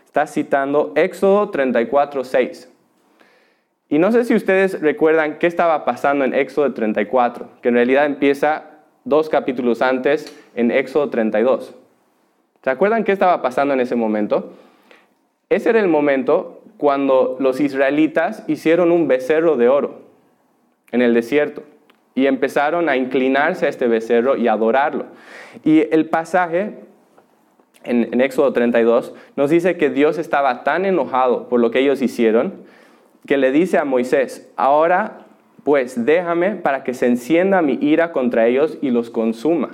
Está 0.05 0.25
citando 0.27 0.93
Éxodo 0.95 1.49
34, 1.49 2.23
6. 2.23 2.71
Y 3.89 3.99
no 3.99 4.11
sé 4.13 4.23
si 4.23 4.33
ustedes 4.33 4.81
recuerdan 4.81 5.39
qué 5.39 5.47
estaba 5.47 5.83
pasando 5.83 6.23
en 6.23 6.33
Éxodo 6.33 6.73
34, 6.73 7.49
que 7.61 7.69
en 7.69 7.75
realidad 7.75 8.05
empieza 8.05 8.63
dos 9.03 9.27
capítulos 9.29 9.81
antes 9.81 10.33
en 10.55 10.71
Éxodo 10.71 11.09
32. 11.09 11.75
¿Se 12.67 12.71
acuerdan 12.71 13.05
qué 13.05 13.13
estaba 13.13 13.41
pasando 13.41 13.73
en 13.73 13.79
ese 13.79 13.95
momento? 13.95 14.51
Ese 15.49 15.69
era 15.69 15.79
el 15.79 15.87
momento 15.87 16.59
cuando 16.75 17.37
los 17.39 17.61
israelitas 17.61 18.43
hicieron 18.49 18.91
un 18.91 19.07
becerro 19.07 19.55
de 19.55 19.69
oro 19.69 20.01
en 20.91 21.01
el 21.01 21.13
desierto 21.13 21.63
y 22.13 22.25
empezaron 22.25 22.89
a 22.89 22.97
inclinarse 22.97 23.67
a 23.67 23.69
este 23.69 23.87
becerro 23.87 24.35
y 24.35 24.49
adorarlo. 24.49 25.05
Y 25.63 25.83
el 25.93 26.07
pasaje 26.09 26.73
en, 27.85 28.09
en, 28.11 28.19
Éxodo 28.19 28.51
32 28.51 29.13
nos 29.37 29.49
dice 29.49 29.77
que 29.77 29.89
Dios 29.89 30.17
estaba 30.17 30.65
tan 30.65 30.83
enojado 30.83 31.47
por 31.47 31.61
lo 31.61 31.71
que 31.71 31.79
ellos 31.79 32.01
hicieron 32.01 32.53
que 33.25 33.37
le 33.37 33.53
dice 33.53 33.77
a 33.77 33.85
Moisés, 33.85 34.51
ahora 34.57 35.19
pues 35.63 36.03
déjame 36.03 36.57
para 36.57 36.83
que 36.83 36.93
se 36.93 37.05
encienda 37.05 37.61
mi 37.61 37.77
ira 37.79 38.11
contra 38.11 38.45
ellos 38.45 38.77
y 38.81 38.89
los 38.91 39.09
consuma. 39.09 39.69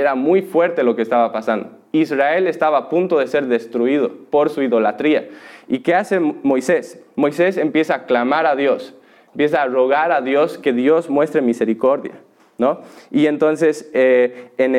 Era 0.00 0.14
muy 0.14 0.40
fuerte 0.40 0.82
lo 0.82 0.96
que 0.96 1.02
estaba 1.02 1.30
pasando. 1.30 1.68
Israel 1.92 2.46
estaba 2.46 2.78
a 2.78 2.88
punto 2.88 3.18
de 3.18 3.26
ser 3.26 3.48
destruido 3.48 4.10
por 4.30 4.48
su 4.48 4.62
idolatría. 4.62 5.28
¿Y 5.68 5.80
qué 5.80 5.94
hace 5.94 6.18
Moisés? 6.20 7.02
Moisés 7.16 7.58
empieza 7.58 7.96
a 7.96 8.04
clamar 8.06 8.46
a 8.46 8.56
Dios, 8.56 8.94
empieza 9.32 9.60
a 9.60 9.66
rogar 9.66 10.10
a 10.10 10.22
Dios 10.22 10.56
que 10.56 10.72
Dios 10.72 11.10
muestre 11.10 11.42
misericordia. 11.42 12.12
¿no? 12.56 12.80
Y 13.10 13.26
entonces 13.26 13.90
eh, 13.92 14.52
en, 14.56 14.74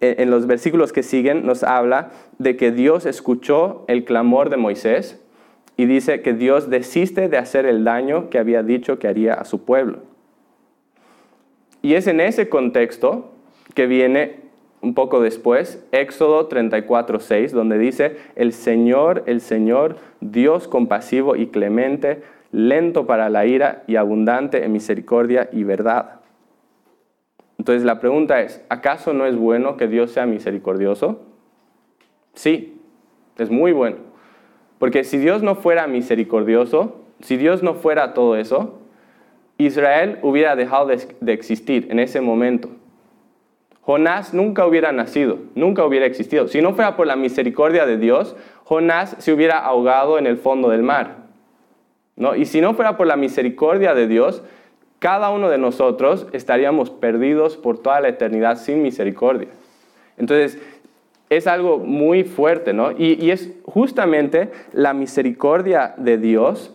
en 0.00 0.30
los 0.30 0.46
versículos 0.46 0.92
que 0.92 1.02
siguen 1.02 1.44
nos 1.44 1.64
habla 1.64 2.10
de 2.38 2.56
que 2.56 2.70
Dios 2.70 3.06
escuchó 3.06 3.84
el 3.88 4.04
clamor 4.04 4.50
de 4.50 4.56
Moisés 4.56 5.20
y 5.76 5.86
dice 5.86 6.22
que 6.22 6.32
Dios 6.32 6.70
desiste 6.70 7.28
de 7.28 7.38
hacer 7.38 7.66
el 7.66 7.82
daño 7.82 8.30
que 8.30 8.38
había 8.38 8.62
dicho 8.62 9.00
que 9.00 9.08
haría 9.08 9.34
a 9.34 9.44
su 9.44 9.64
pueblo. 9.64 9.98
Y 11.82 11.94
es 11.94 12.06
en 12.06 12.20
ese 12.20 12.48
contexto 12.48 13.32
que 13.74 13.86
viene 13.86 14.43
un 14.84 14.94
poco 14.94 15.20
después, 15.20 15.84
Éxodo 15.90 16.46
34, 16.46 17.18
6, 17.18 17.52
donde 17.52 17.78
dice, 17.78 18.18
el 18.36 18.52
Señor, 18.52 19.24
el 19.26 19.40
Señor, 19.40 19.96
Dios 20.20 20.68
compasivo 20.68 21.34
y 21.34 21.48
clemente, 21.48 22.22
lento 22.52 23.06
para 23.06 23.30
la 23.30 23.46
ira 23.46 23.82
y 23.86 23.96
abundante 23.96 24.64
en 24.64 24.72
misericordia 24.72 25.48
y 25.50 25.64
verdad. 25.64 26.20
Entonces 27.58 27.84
la 27.84 27.98
pregunta 27.98 28.42
es, 28.42 28.64
¿acaso 28.68 29.12
no 29.14 29.26
es 29.26 29.36
bueno 29.36 29.76
que 29.76 29.88
Dios 29.88 30.12
sea 30.12 30.26
misericordioso? 30.26 31.22
Sí, 32.34 32.80
es 33.38 33.50
muy 33.50 33.72
bueno. 33.72 33.96
Porque 34.78 35.02
si 35.02 35.18
Dios 35.18 35.42
no 35.42 35.54
fuera 35.54 35.86
misericordioso, 35.86 37.00
si 37.20 37.36
Dios 37.36 37.62
no 37.62 37.74
fuera 37.74 38.12
todo 38.12 38.36
eso, 38.36 38.80
Israel 39.56 40.18
hubiera 40.22 40.56
dejado 40.56 40.88
de, 40.88 41.32
existir 41.32 41.86
en 41.90 42.00
ese 42.00 42.20
momento. 42.20 42.68
Jonás 43.84 44.32
nunca 44.32 44.66
hubiera 44.66 44.92
nacido, 44.92 45.38
nunca 45.54 45.84
hubiera 45.84 46.06
existido. 46.06 46.48
Si 46.48 46.62
no 46.62 46.72
fuera 46.72 46.96
por 46.96 47.06
la 47.06 47.16
misericordia 47.16 47.84
de 47.84 47.98
Dios, 47.98 48.34
Jonás 48.64 49.14
se 49.18 49.32
hubiera 49.32 49.58
ahogado 49.58 50.16
en 50.18 50.26
el 50.26 50.38
fondo 50.38 50.70
del 50.70 50.82
mar. 50.82 51.24
¿no? 52.16 52.34
Y 52.34 52.46
si 52.46 52.62
no 52.62 52.72
fuera 52.72 52.96
por 52.96 53.06
la 53.06 53.16
misericordia 53.16 53.94
de 53.94 54.06
Dios, 54.06 54.42
cada 55.00 55.28
uno 55.28 55.50
de 55.50 55.58
nosotros 55.58 56.26
estaríamos 56.32 56.88
perdidos 56.88 57.58
por 57.58 57.78
toda 57.78 58.00
la 58.00 58.08
eternidad 58.08 58.56
sin 58.56 58.82
misericordia. 58.82 59.48
Entonces, 60.16 60.58
es 61.28 61.46
algo 61.46 61.78
muy 61.78 62.24
fuerte, 62.24 62.72
¿no? 62.72 62.92
Y, 62.92 63.22
y 63.22 63.32
es 63.32 63.52
justamente 63.64 64.50
la 64.72 64.94
misericordia 64.94 65.94
de 65.98 66.16
Dios 66.16 66.74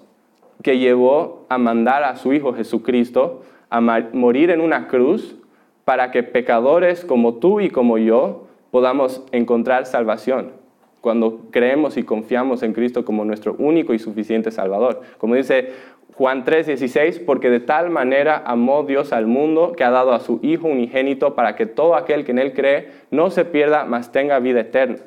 que 0.62 0.78
llevó 0.78 1.48
a 1.50 1.58
mandar 1.58 2.04
a 2.04 2.18
su 2.18 2.34
Hijo 2.34 2.54
Jesucristo 2.54 3.44
a 3.72 3.82
morir 3.82 4.52
en 4.52 4.62
una 4.62 4.88
cruz 4.88 5.39
para 5.86 6.12
que 6.12 6.24
pecadores 6.24 7.06
como 7.06 7.36
tú 7.36 7.60
y 7.62 7.70
como 7.70 7.98
yo 7.98 8.48
podamos 8.72 9.24
encontrar 9.32 9.86
salvación 9.86 10.60
cuando 11.02 11.46
creemos 11.52 11.98
y 11.98 12.04
confiamos 12.04 12.64
en 12.64 12.74
Cristo 12.74 13.06
como 13.06 13.26
nuestro 13.26 13.56
único 13.58 13.94
y 13.94 14.00
suficiente 14.00 14.52
Salvador. 14.52 15.02
Como 15.18 15.36
dice 15.36 15.72
Juan 16.16 16.44
3:16, 16.44 17.20
porque 17.26 17.50
de 17.50 17.62
tal 17.62 17.90
manera 17.90 18.44
amó 18.46 18.84
Dios 18.84 19.14
al 19.14 19.26
mundo 19.26 19.72
que 19.72 19.84
ha 19.84 19.90
dado 19.90 20.12
a 20.12 20.20
su 20.20 20.40
Hijo 20.42 20.68
unigénito 20.68 21.36
para 21.36 21.56
que 21.56 21.66
todo 21.66 21.96
aquel 21.96 22.26
que 22.26 22.32
en 22.32 22.40
Él 22.40 22.54
cree 22.54 22.90
no 23.12 23.30
se 23.30 23.46
pierda, 23.46 23.86
mas 23.86 24.12
tenga 24.12 24.40
vida 24.40 24.62
eterna. 24.62 24.98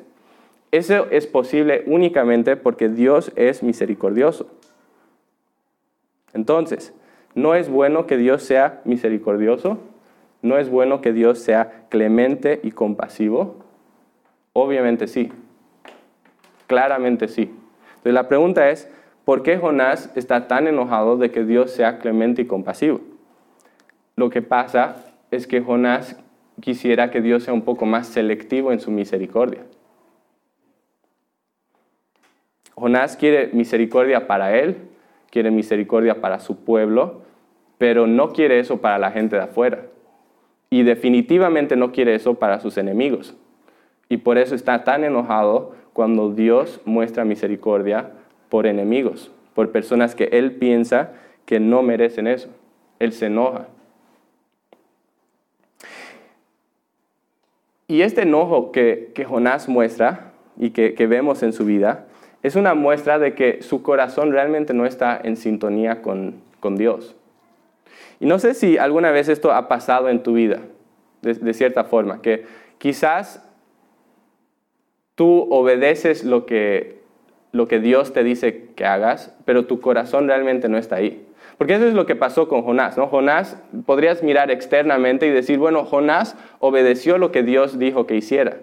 Eso 0.71 1.05
es 1.11 1.27
posible 1.27 1.83
únicamente 1.85 2.55
porque 2.55 2.89
Dios 2.89 3.31
es 3.35 3.61
misericordioso. 3.61 4.47
Entonces, 6.33 6.95
¿no 7.35 7.53
es 7.53 7.69
bueno 7.69 8.07
que 8.07 8.17
Dios 8.17 8.41
sea 8.41 8.81
misericordioso? 8.83 9.77
¿No 10.43 10.57
es 10.57 10.69
bueno 10.69 10.99
que 10.99 11.13
Dios 11.13 11.39
sea 11.39 11.85
clemente 11.89 12.59
y 12.63 12.71
compasivo? 12.71 13.63
Obviamente 14.51 15.07
sí. 15.07 15.31
Claramente 16.67 17.29
sí. 17.29 17.43
Entonces 17.89 18.13
la 18.13 18.27
pregunta 18.27 18.69
es, 18.69 18.91
¿por 19.23 19.41
qué 19.41 19.57
Jonás 19.57 20.11
está 20.15 20.49
tan 20.49 20.67
enojado 20.67 21.15
de 21.15 21.31
que 21.31 21.45
Dios 21.45 21.71
sea 21.71 21.97
clemente 21.97 22.41
y 22.41 22.45
compasivo? 22.45 22.99
Lo 24.17 24.29
que 24.29 24.41
pasa 24.41 24.97
es 25.31 25.47
que 25.47 25.61
Jonás 25.61 26.21
quisiera 26.59 27.09
que 27.09 27.21
Dios 27.21 27.43
sea 27.43 27.53
un 27.53 27.61
poco 27.61 27.85
más 27.85 28.07
selectivo 28.07 28.73
en 28.73 28.81
su 28.81 28.91
misericordia. 28.91 29.61
Jonás 32.75 33.15
quiere 33.15 33.47
misericordia 33.53 34.27
para 34.27 34.57
él, 34.57 34.89
quiere 35.31 35.51
misericordia 35.51 36.19
para 36.19 36.41
su 36.41 36.65
pueblo, 36.65 37.21
pero 37.77 38.07
no 38.07 38.33
quiere 38.33 38.59
eso 38.59 38.81
para 38.81 38.99
la 38.99 39.11
gente 39.11 39.37
de 39.37 39.43
afuera. 39.43 39.85
Y 40.73 40.81
definitivamente 40.81 41.75
no 41.75 41.91
quiere 41.91 42.15
eso 42.15 42.33
para 42.33 42.59
sus 42.59 42.79
enemigos. 42.79 43.35
Y 44.09 44.17
por 44.17 44.39
eso 44.39 44.55
está 44.55 44.83
tan 44.83 45.03
enojado 45.03 45.75
cuando 45.93 46.31
Dios 46.33 46.81
muestra 46.83 47.25
misericordia 47.25 48.09
por 48.49 48.65
enemigos, 48.65 49.29
por 49.53 49.71
personas 49.71 50.15
que 50.15 50.23
Él 50.31 50.53
piensa 50.53 51.11
que 51.45 51.59
no 51.59 51.83
merecen 51.83 52.25
eso. 52.25 52.49
Él 52.97 53.13
se 53.13 53.27
enoja. 53.27 53.67
Y 57.87 58.01
este 58.01 58.23
enojo 58.23 58.71
que, 58.71 59.11
que 59.13 59.25
Jonás 59.25 59.69
muestra 59.69 60.31
y 60.57 60.71
que, 60.71 60.95
que, 60.95 61.05
vemos 61.05 61.43
en 61.43 61.53
su 61.53 61.65
vida 61.65 62.07
es 62.41 62.55
una 62.55 62.73
muestra 62.73 63.19
de 63.19 63.35
que 63.35 63.61
su 63.61 63.83
corazón 63.83 64.31
realmente 64.31 64.73
no 64.73 64.87
está 64.87 65.21
en 65.23 65.37
sintonía 65.37 66.01
con, 66.01 66.41
con 66.59 66.77
Dios. 66.77 67.15
Y 68.23 68.25
no 68.25 68.39
sé 68.39 68.53
si 68.53 68.77
alguna 68.77 69.11
vez 69.11 69.27
esto 69.27 69.51
ha 69.51 69.67
pasado 69.67 70.07
en 70.07 70.23
tu 70.23 70.31
vida, 70.31 70.59
de, 71.23 71.53
cierta 71.53 71.83
forma, 71.83 72.21
que 72.21 72.45
quizás 72.77 73.45
tú 75.15 75.45
obedeces 75.51 76.23
lo 76.23 76.45
que, 76.45 77.01
lo 77.51 77.67
que 77.67 77.81
Dios 77.81 78.13
te 78.13 78.23
dice 78.23 78.69
que 78.77 78.85
hagas, 78.85 79.35
pero 79.43 79.65
tu 79.65 79.81
corazón 79.81 80.29
realmente 80.29 80.69
no 80.69 80.77
está 80.77 80.95
ahí. 80.95 81.27
Porque 81.57 81.75
eso 81.75 81.85
es 81.85 81.95
lo 81.95 82.05
que 82.05 82.15
pasó 82.15 82.47
con 82.47 82.61
Jonás, 82.61 82.97
¿no? 82.97 83.07
Jonás, 83.07 83.61
podrías 83.85 84.23
mirar 84.23 84.51
externamente 84.51 85.27
y 85.27 85.29
decir, 85.29 85.59
bueno, 85.59 85.83
Jonás 85.83 86.37
obedeció 86.59 87.17
lo 87.17 87.33
que 87.33 87.43
Dios 87.43 87.77
dijo 87.77 88.07
que 88.07 88.15
hiciera, 88.15 88.55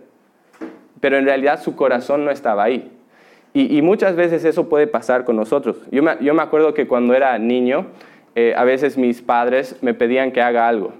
pero 1.00 1.18
en 1.18 1.26
realidad 1.26 1.60
su 1.60 1.76
corazón 1.76 2.24
no 2.24 2.30
estaba 2.30 2.62
ahí. 2.64 2.90
Y, 3.52 3.82
muchas 3.82 4.16
veces 4.16 4.44
eso 4.46 4.70
puede 4.70 4.86
pasar 4.86 5.24
con 5.24 5.36
nosotros. 5.36 5.76
Yo 5.90 6.02
me, 6.02 6.16
yo 6.20 6.32
me 6.32 6.42
acuerdo 6.42 6.72
que 6.72 6.86
cuando 6.86 7.14
era 7.14 7.36
niño, 7.36 7.88
eh, 8.34 8.54
a 8.56 8.64
veces 8.64 8.96
mis 8.96 9.22
padres 9.22 9.76
me 9.82 9.94
pedían 9.94 10.32
que 10.32 10.40
haga 10.40 10.68
algo, 10.68 10.92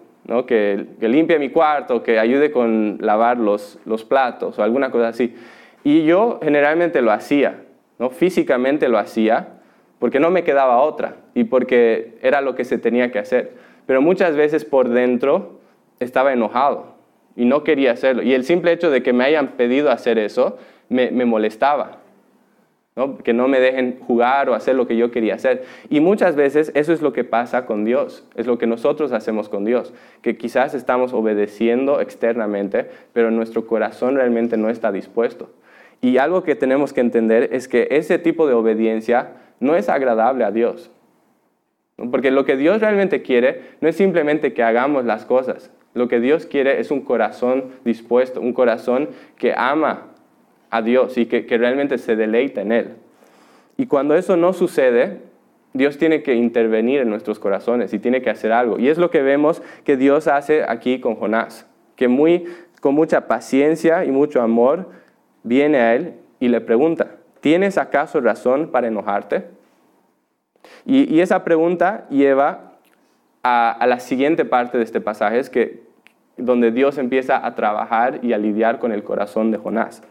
que, 0.46 0.86
limpie 1.00 1.38
mi 1.38 1.50
cuarto, 1.50 2.02
que 2.02 2.18
ayude 2.18 2.50
con 2.50 2.98
lavar 3.00 3.38
los, 3.38 3.78
platos 4.08 4.58
o 4.58 4.62
alguna 4.62 4.90
cosa 4.90 5.08
así. 5.08 5.34
Y 5.84 6.04
yo 6.04 6.40
generalmente 6.42 7.02
lo 7.02 7.12
hacía, 7.12 7.62
¿no? 7.98 8.10
físicamente 8.10 8.88
lo 8.88 8.98
hacía, 8.98 9.60
porque 9.98 10.18
no 10.18 10.30
me 10.30 10.44
quedaba 10.44 10.80
otra 10.80 11.16
y 11.34 11.44
porque 11.44 12.18
era 12.22 12.40
lo 12.40 12.54
que 12.54 12.64
se 12.64 12.78
tenía 12.78 13.12
que 13.12 13.18
hacer. 13.18 13.52
Pero 13.86 14.02
muchas 14.02 14.36
veces 14.36 14.64
por 14.64 14.88
dentro 14.88 15.60
estaba 16.00 16.32
enojado 16.32 16.94
y 17.36 17.44
no 17.44 17.64
quería 17.64 17.92
hacerlo. 17.92 18.22
Y 18.22 18.34
el 18.34 18.44
simple 18.44 18.72
hecho 18.72 18.90
de 18.90 19.02
que 19.02 19.12
me 19.12 19.24
hayan 19.24 19.52
pedido 19.52 19.90
hacer 19.90 20.18
eso 20.18 20.58
me 20.88 21.24
molestaba 21.24 21.99
que 23.22 23.32
no 23.32 23.48
me 23.48 23.60
dejen 23.60 23.98
jugar 24.00 24.50
o 24.50 24.54
hacer 24.54 24.74
lo 24.74 24.86
que 24.86 24.96
yo 24.96 25.10
quería 25.10 25.34
hacer. 25.34 25.64
Y 25.88 26.00
muchas 26.00 26.36
veces 26.36 26.72
eso 26.74 26.92
es 26.92 27.02
lo 27.02 27.12
que 27.12 27.24
pasa 27.24 27.64
con 27.64 27.84
Dios, 27.84 28.26
es 28.34 28.46
lo 28.46 28.58
que 28.58 28.66
nosotros 28.66 29.12
hacemos 29.12 29.48
con 29.48 29.64
Dios, 29.64 29.94
que 30.22 30.36
quizás 30.36 30.74
estamos 30.74 31.12
obedeciendo 31.12 32.00
externamente, 32.00 32.90
pero 33.12 33.30
nuestro 33.30 33.66
corazón 33.66 34.16
realmente 34.16 34.56
no 34.56 34.70
está 34.70 34.92
dispuesto. 34.92 35.50
Y 36.02 36.18
algo 36.18 36.42
que 36.42 36.56
tenemos 36.56 36.92
que 36.92 37.00
entender 37.00 37.50
es 37.52 37.68
que 37.68 37.88
ese 37.90 38.18
tipo 38.18 38.46
de 38.46 38.54
obediencia 38.54 39.32
no 39.60 39.76
es 39.76 39.88
agradable 39.88 40.44
a 40.44 40.50
Dios. 40.50 40.90
Porque 42.10 42.30
lo 42.30 42.44
que 42.44 42.56
Dios 42.56 42.80
realmente 42.80 43.22
quiere 43.22 43.62
no 43.80 43.88
es 43.88 43.96
simplemente 43.96 44.52
que 44.52 44.62
hagamos 44.62 45.04
las 45.04 45.24
cosas, 45.24 45.70
Lo 45.92 46.06
que 46.06 46.20
Dios 46.20 46.46
quiere 46.46 46.78
es 46.78 46.92
un 46.92 47.00
corazón 47.00 47.64
dispuesto, 47.84 48.40
un 48.40 48.52
corazón 48.52 49.08
que 49.36 49.52
ama 49.56 50.09
a 50.70 50.82
Dios 50.82 51.18
y 51.18 51.26
que, 51.26 51.44
realmente 51.58 51.98
se 51.98 52.16
deleita 52.16 52.62
en 52.62 52.72
Él. 52.72 52.96
Y 53.76 53.86
cuando 53.86 54.14
eso 54.14 54.36
no 54.36 54.52
sucede, 54.52 55.18
Dios 55.72 55.98
tiene 55.98 56.22
que 56.22 56.34
intervenir 56.34 57.00
en 57.00 57.10
nuestros 57.10 57.38
corazones 57.38 57.92
y 57.92 57.98
tiene 57.98 58.22
que 58.22 58.30
hacer 58.30 58.52
algo. 58.52 58.78
Y 58.78 58.88
es 58.88 58.98
lo 58.98 59.10
que 59.10 59.22
vemos 59.22 59.62
que 59.84 59.96
Dios 59.96 60.28
hace 60.28 60.64
aquí 60.68 61.00
con 61.00 61.16
Jonás, 61.16 61.66
que 61.96 62.08
muy, 62.08 62.44
con 62.80 62.94
mucha 62.94 63.26
paciencia 63.26 64.04
y 64.04 64.10
mucho 64.10 64.42
amor 64.42 64.88
viene 65.42 65.78
a 65.78 65.94
él 65.94 66.14
y 66.38 66.48
le 66.48 66.60
pregunta, 66.60 67.16
¿tienes 67.40 67.78
acaso 67.78 68.20
razón 68.20 68.68
para 68.70 68.88
enojarte? 68.88 69.46
Y, 70.84 71.20
esa 71.20 71.44
pregunta 71.44 72.06
lleva 72.10 72.72
a, 73.42 73.84
la 73.86 74.00
siguiente 74.00 74.44
parte 74.44 74.78
de 74.78 74.84
este 74.84 75.00
pasaje, 75.00 75.38
es 75.38 75.50
que, 75.50 75.82
donde 76.36 76.70
Dios 76.70 76.98
empieza 76.98 77.44
a 77.44 77.54
trabajar 77.54 78.20
y 78.22 78.32
a 78.32 78.38
lidiar 78.38 78.78
con 78.78 78.92
el 78.92 79.02
corazón 79.02 79.50
de 79.50 79.58
Jonás. 79.58 80.02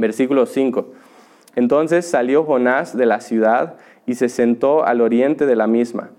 Versículo 0.00 0.46
5. 0.46 0.92
Entonces 1.56 2.08
salió 2.08 2.44
Jonás 2.44 2.96
de 2.96 3.06
la 3.06 3.20
ciudad 3.20 3.76
y 4.06 4.14
se 4.14 4.28
sentó 4.28 4.84
al 4.84 5.00
oriente 5.00 5.46
de 5.46 5.56
la 5.56 5.66
misma. 5.66 6.10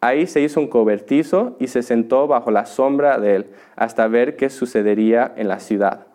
Ahí 0.00 0.26
se 0.26 0.40
hizo 0.40 0.60
un 0.60 0.66
cobertizo 0.66 1.56
y 1.60 1.68
se 1.68 1.82
sentó 1.82 2.26
bajo 2.26 2.50
la 2.50 2.66
sombra 2.66 3.18
de 3.18 3.36
él 3.36 3.46
hasta 3.76 4.06
ver 4.08 4.36
qué 4.36 4.50
sucedería 4.50 5.32
en 5.36 5.48
la 5.48 5.60
ciudad. 5.60 6.06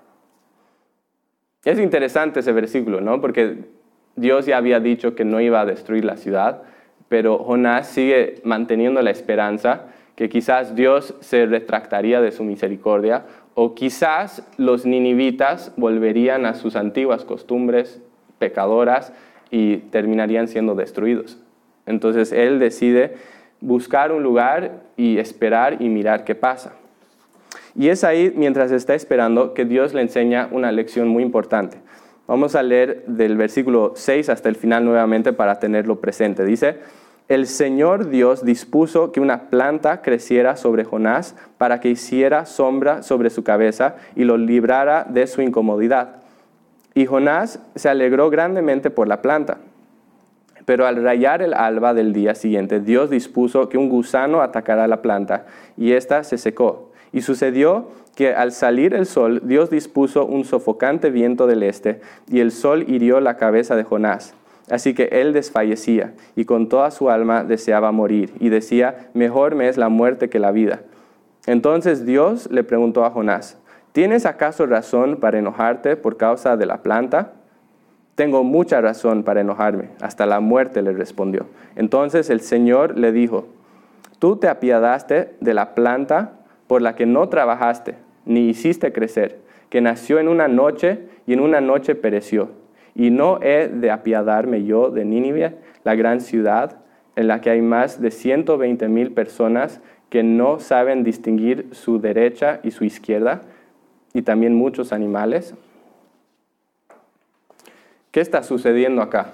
Es 1.64 1.80
interesante 1.80 2.42
ese 2.42 2.52
versículo, 2.52 3.02
¿no? 3.02 3.20
Porque 3.20 3.66
Dios 4.16 4.46
ya 4.46 4.58
había 4.58 4.80
dicho 4.80 5.16
que 5.16 5.26
no 5.26 5.42
iba 5.42 5.62
a 5.62 5.66
destruir 5.66 6.06
la 6.06 6.18
ciudad, 6.18 6.64
pero 7.10 7.40
Jonás 7.40 7.88
sigue 7.88 8.36
manteniendo 8.44 9.02
la 9.02 9.12
esperanza 9.12 9.88
que 10.18 10.30
quizás 10.30 10.76
Dios 10.76 11.14
se 11.20 11.46
retractaría 11.46 12.20
de 12.22 12.32
su 12.32 12.44
misericordia 12.44 13.26
o 13.54 13.76
quizás 13.76 14.44
los 14.58 14.84
ninivitas 14.84 15.72
volverían 15.78 16.48
a 16.48 16.56
sus 16.56 16.76
antiguas 16.76 17.24
costumbres 17.24 18.02
pecadoras 18.40 19.14
y 19.52 19.78
terminarían 19.78 20.48
siendo 20.48 20.74
destruidos. 20.74 21.38
Entonces 21.86 22.32
él 22.32 22.58
decide 22.58 23.14
buscar 23.62 24.12
un 24.12 24.24
lugar 24.24 24.82
y 24.98 25.20
esperar 25.20 25.84
y 25.84 25.88
mirar 25.88 26.24
qué 26.24 26.34
pasa. 26.34 26.74
Y 27.76 27.90
es 27.90 28.04
ahí, 28.04 28.34
mientras 28.36 28.72
está 28.72 28.96
esperando, 28.96 29.54
que 29.54 29.66
Dios 29.66 29.94
le 29.94 30.02
enseña 30.02 30.50
una 30.52 30.72
lección 30.72 31.08
muy 31.10 31.22
importante. 31.22 31.78
Vamos 32.26 32.56
a 32.56 32.64
leer 32.64 33.06
del 33.06 33.38
versículo 33.38 33.94
6 33.96 34.30
hasta 34.30 34.50
el 34.50 34.56
final 34.56 34.84
nuevamente 34.84 35.32
para 35.32 35.60
tenerlo 35.60 36.02
presente. 36.02 36.44
Dice, 36.44 36.80
el 37.30 37.46
Señor 37.46 38.10
Dios 38.10 38.46
dispuso 38.46 39.12
que 39.12 39.20
una 39.20 39.50
planta 39.50 40.02
creciera 40.02 40.56
sobre 40.56 40.86
Jonás 40.86 41.36
para 41.58 41.80
que 41.82 41.90
hiciera 41.90 42.46
sombra 42.46 43.04
sobre 43.04 43.30
su 43.30 43.44
cabeza 43.44 43.96
y 44.16 44.24
lo 44.24 44.38
librara 44.38 45.06
de 45.10 45.28
su 45.28 45.42
incomodidad. 45.42 46.22
Y 46.94 47.06
Jonás 47.06 47.60
se 47.76 47.90
alegró 47.90 48.30
grandemente 48.30 48.90
por 48.90 49.08
la 49.08 49.22
planta. 49.22 49.58
Pero 50.66 50.86
al 50.88 51.04
rayar 51.04 51.42
el 51.42 51.54
alba 51.54 51.94
del 51.94 52.14
día 52.14 52.34
siguiente, 52.34 52.80
Dios 52.80 53.10
dispuso 53.10 53.70
que 53.70 53.78
un 53.78 53.90
gusano 53.90 54.42
atacara 54.42 54.88
la 54.88 55.02
planta, 55.02 55.46
y 55.78 55.94
ésta 55.94 56.24
se 56.24 56.38
secó. 56.38 56.92
Y 57.14 57.22
sucedió 57.22 57.92
que 58.16 58.34
al 58.34 58.52
salir 58.52 58.94
el 58.94 59.06
sol, 59.06 59.42
Dios 59.46 59.70
dispuso 59.70 60.26
un 60.26 60.44
sofocante 60.44 61.10
viento 61.10 61.48
del 61.48 61.64
este, 61.64 62.02
y 62.30 62.40
el 62.40 62.52
sol 62.52 62.84
hirió 62.88 63.22
la 63.22 63.38
cabeza 63.38 63.76
de 63.76 63.84
Jonás. 63.84 64.34
Así 64.70 64.94
que 64.94 65.10
él 65.12 65.34
desfallecía, 65.34 66.14
y 66.36 66.46
con 66.46 66.70
toda 66.70 66.92
su 66.92 67.10
alma 67.10 67.44
deseaba 67.44 67.92
morir, 67.92 68.34
y 68.40 68.50
decía, 68.50 69.10
mejor 69.14 69.56
me 69.56 69.70
es 69.70 69.78
la 69.78 69.90
muerte 69.90 70.30
que 70.30 70.40
la 70.40 70.52
vida. 70.52 70.82
Entonces 71.46 72.06
Dios 72.06 72.50
le 72.52 72.64
preguntó 72.64 73.06
a 73.06 73.12
Jonás, 73.12 73.58
¿Tienes 73.98 74.28
acaso 74.28 74.68
razón 74.68 75.18
para 75.18 75.40
enojarte 75.40 75.96
por 75.96 76.18
causa 76.18 76.56
de 76.56 76.68
la 76.68 76.84
planta? 76.84 77.34
Tengo 78.14 78.44
mucha 78.44 78.80
razón 78.80 79.24
para 79.24 79.42
enojarme, 79.42 79.90
hasta 80.02 80.28
la 80.28 80.40
muerte 80.40 80.84
le 80.84 80.94
respondió. 80.94 81.48
Entonces 81.76 82.30
el 82.30 82.42
Señor 82.42 82.96
le 82.96 83.12
dijo, 83.12 83.48
tú 84.20 84.36
te 84.36 84.50
apiadaste 84.50 85.34
de 85.40 85.54
la 85.56 85.74
planta 85.74 86.34
por 86.68 86.84
la 86.84 86.96
que 86.96 87.08
no 87.08 87.28
trabajaste, 87.30 87.96
ni 88.24 88.50
hiciste 88.50 88.94
crecer, 88.94 89.40
que 89.72 89.82
nació 89.82 90.20
en 90.20 90.28
una 90.28 90.48
noche 90.48 91.00
y 91.26 91.34
en 91.34 91.40
una 91.40 91.60
noche 91.60 91.96
pereció. 91.96 92.50
Y 92.98 93.12
no 93.12 93.40
he 93.44 93.68
de 93.68 93.92
apiadarme 93.92 94.66
yo 94.66 94.90
de 94.90 95.06
Nínive, 95.06 95.56
la 95.84 95.94
gran 95.94 96.20
ciudad, 96.20 96.80
en 97.16 97.28
la 97.28 97.42
que 97.42 97.52
hay 97.52 97.62
más 97.62 98.02
de 98.02 98.10
120 98.10 98.88
mil 98.90 99.12
personas 99.12 99.80
que 100.10 100.24
no 100.24 100.60
saben 100.60 101.04
distinguir 101.04 101.68
su 101.74 102.02
derecha 102.02 102.60
y 102.64 102.72
su 102.72 102.84
izquierda, 102.86 103.44
y 104.14 104.24
también 104.24 104.56
muchos 104.56 104.92
animales. 104.92 105.54
¿Qué 108.10 108.20
está 108.20 108.42
sucediendo 108.42 109.04
acá? 109.04 109.34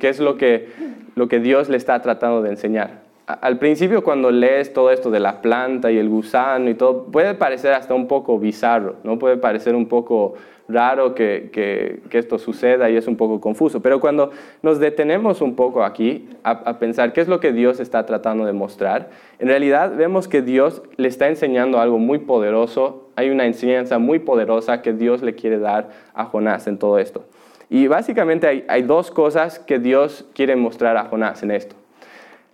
¿Qué 0.00 0.08
es 0.08 0.18
lo 0.18 0.38
que, 0.38 0.70
lo 1.14 1.28
que 1.28 1.40
Dios 1.40 1.68
le 1.68 1.76
está 1.76 2.00
tratando 2.00 2.40
de 2.40 2.50
enseñar? 2.50 3.02
Al 3.26 3.58
principio 3.58 4.02
cuando 4.02 4.30
lees 4.30 4.72
todo 4.72 4.90
esto 4.90 5.10
de 5.10 5.20
la 5.20 5.42
planta 5.42 5.92
y 5.92 5.98
el 5.98 6.08
gusano 6.08 6.70
y 6.70 6.74
todo, 6.74 7.04
puede 7.04 7.34
parecer 7.34 7.74
hasta 7.74 7.92
un 7.92 8.08
poco 8.08 8.38
bizarro, 8.38 8.96
¿no? 9.04 9.18
Puede 9.18 9.36
parecer 9.36 9.74
un 9.74 9.86
poco 9.86 10.34
raro 10.72 11.14
que, 11.14 11.50
que, 11.52 12.18
esto 12.18 12.38
suceda 12.38 12.90
y 12.90 12.96
es 12.96 13.06
un 13.06 13.16
poco 13.16 13.40
confuso. 13.40 13.80
Pero 13.80 14.00
cuando 14.00 14.30
nos 14.62 14.78
detenemos 14.78 15.40
un 15.40 15.54
poco 15.54 15.84
aquí 15.84 16.28
a, 16.42 16.78
pensar 16.78 17.12
qué 17.12 17.20
es 17.20 17.28
lo 17.28 17.40
que 17.40 17.52
Dios 17.52 17.80
está 17.80 18.06
tratando 18.06 18.44
de 18.44 18.52
mostrar, 18.52 19.10
en 19.38 19.48
realidad 19.48 19.94
vemos 19.96 20.28
que 20.28 20.42
Dios 20.42 20.82
le 20.96 21.08
está 21.08 21.28
enseñando 21.28 21.80
algo 21.80 21.98
muy 21.98 22.18
poderoso, 22.18 23.10
hay 23.16 23.30
una 23.30 23.46
enseñanza 23.46 23.98
muy 23.98 24.18
poderosa 24.18 24.82
que 24.82 24.92
Dios 24.92 25.22
le 25.22 25.34
quiere 25.34 25.58
dar 25.58 25.90
a 26.14 26.24
Jonás 26.24 26.66
en 26.66 26.78
todo 26.78 26.98
esto. 26.98 27.24
Y 27.68 27.86
básicamente 27.86 28.46
hay, 28.46 28.64
hay 28.68 28.82
dos 28.82 29.10
cosas 29.10 29.58
que 29.58 29.78
Dios 29.78 30.26
quiere 30.34 30.56
mostrar 30.56 30.96
a 30.96 31.04
Jonás 31.04 31.42
en 31.42 31.50
esto. 31.50 31.76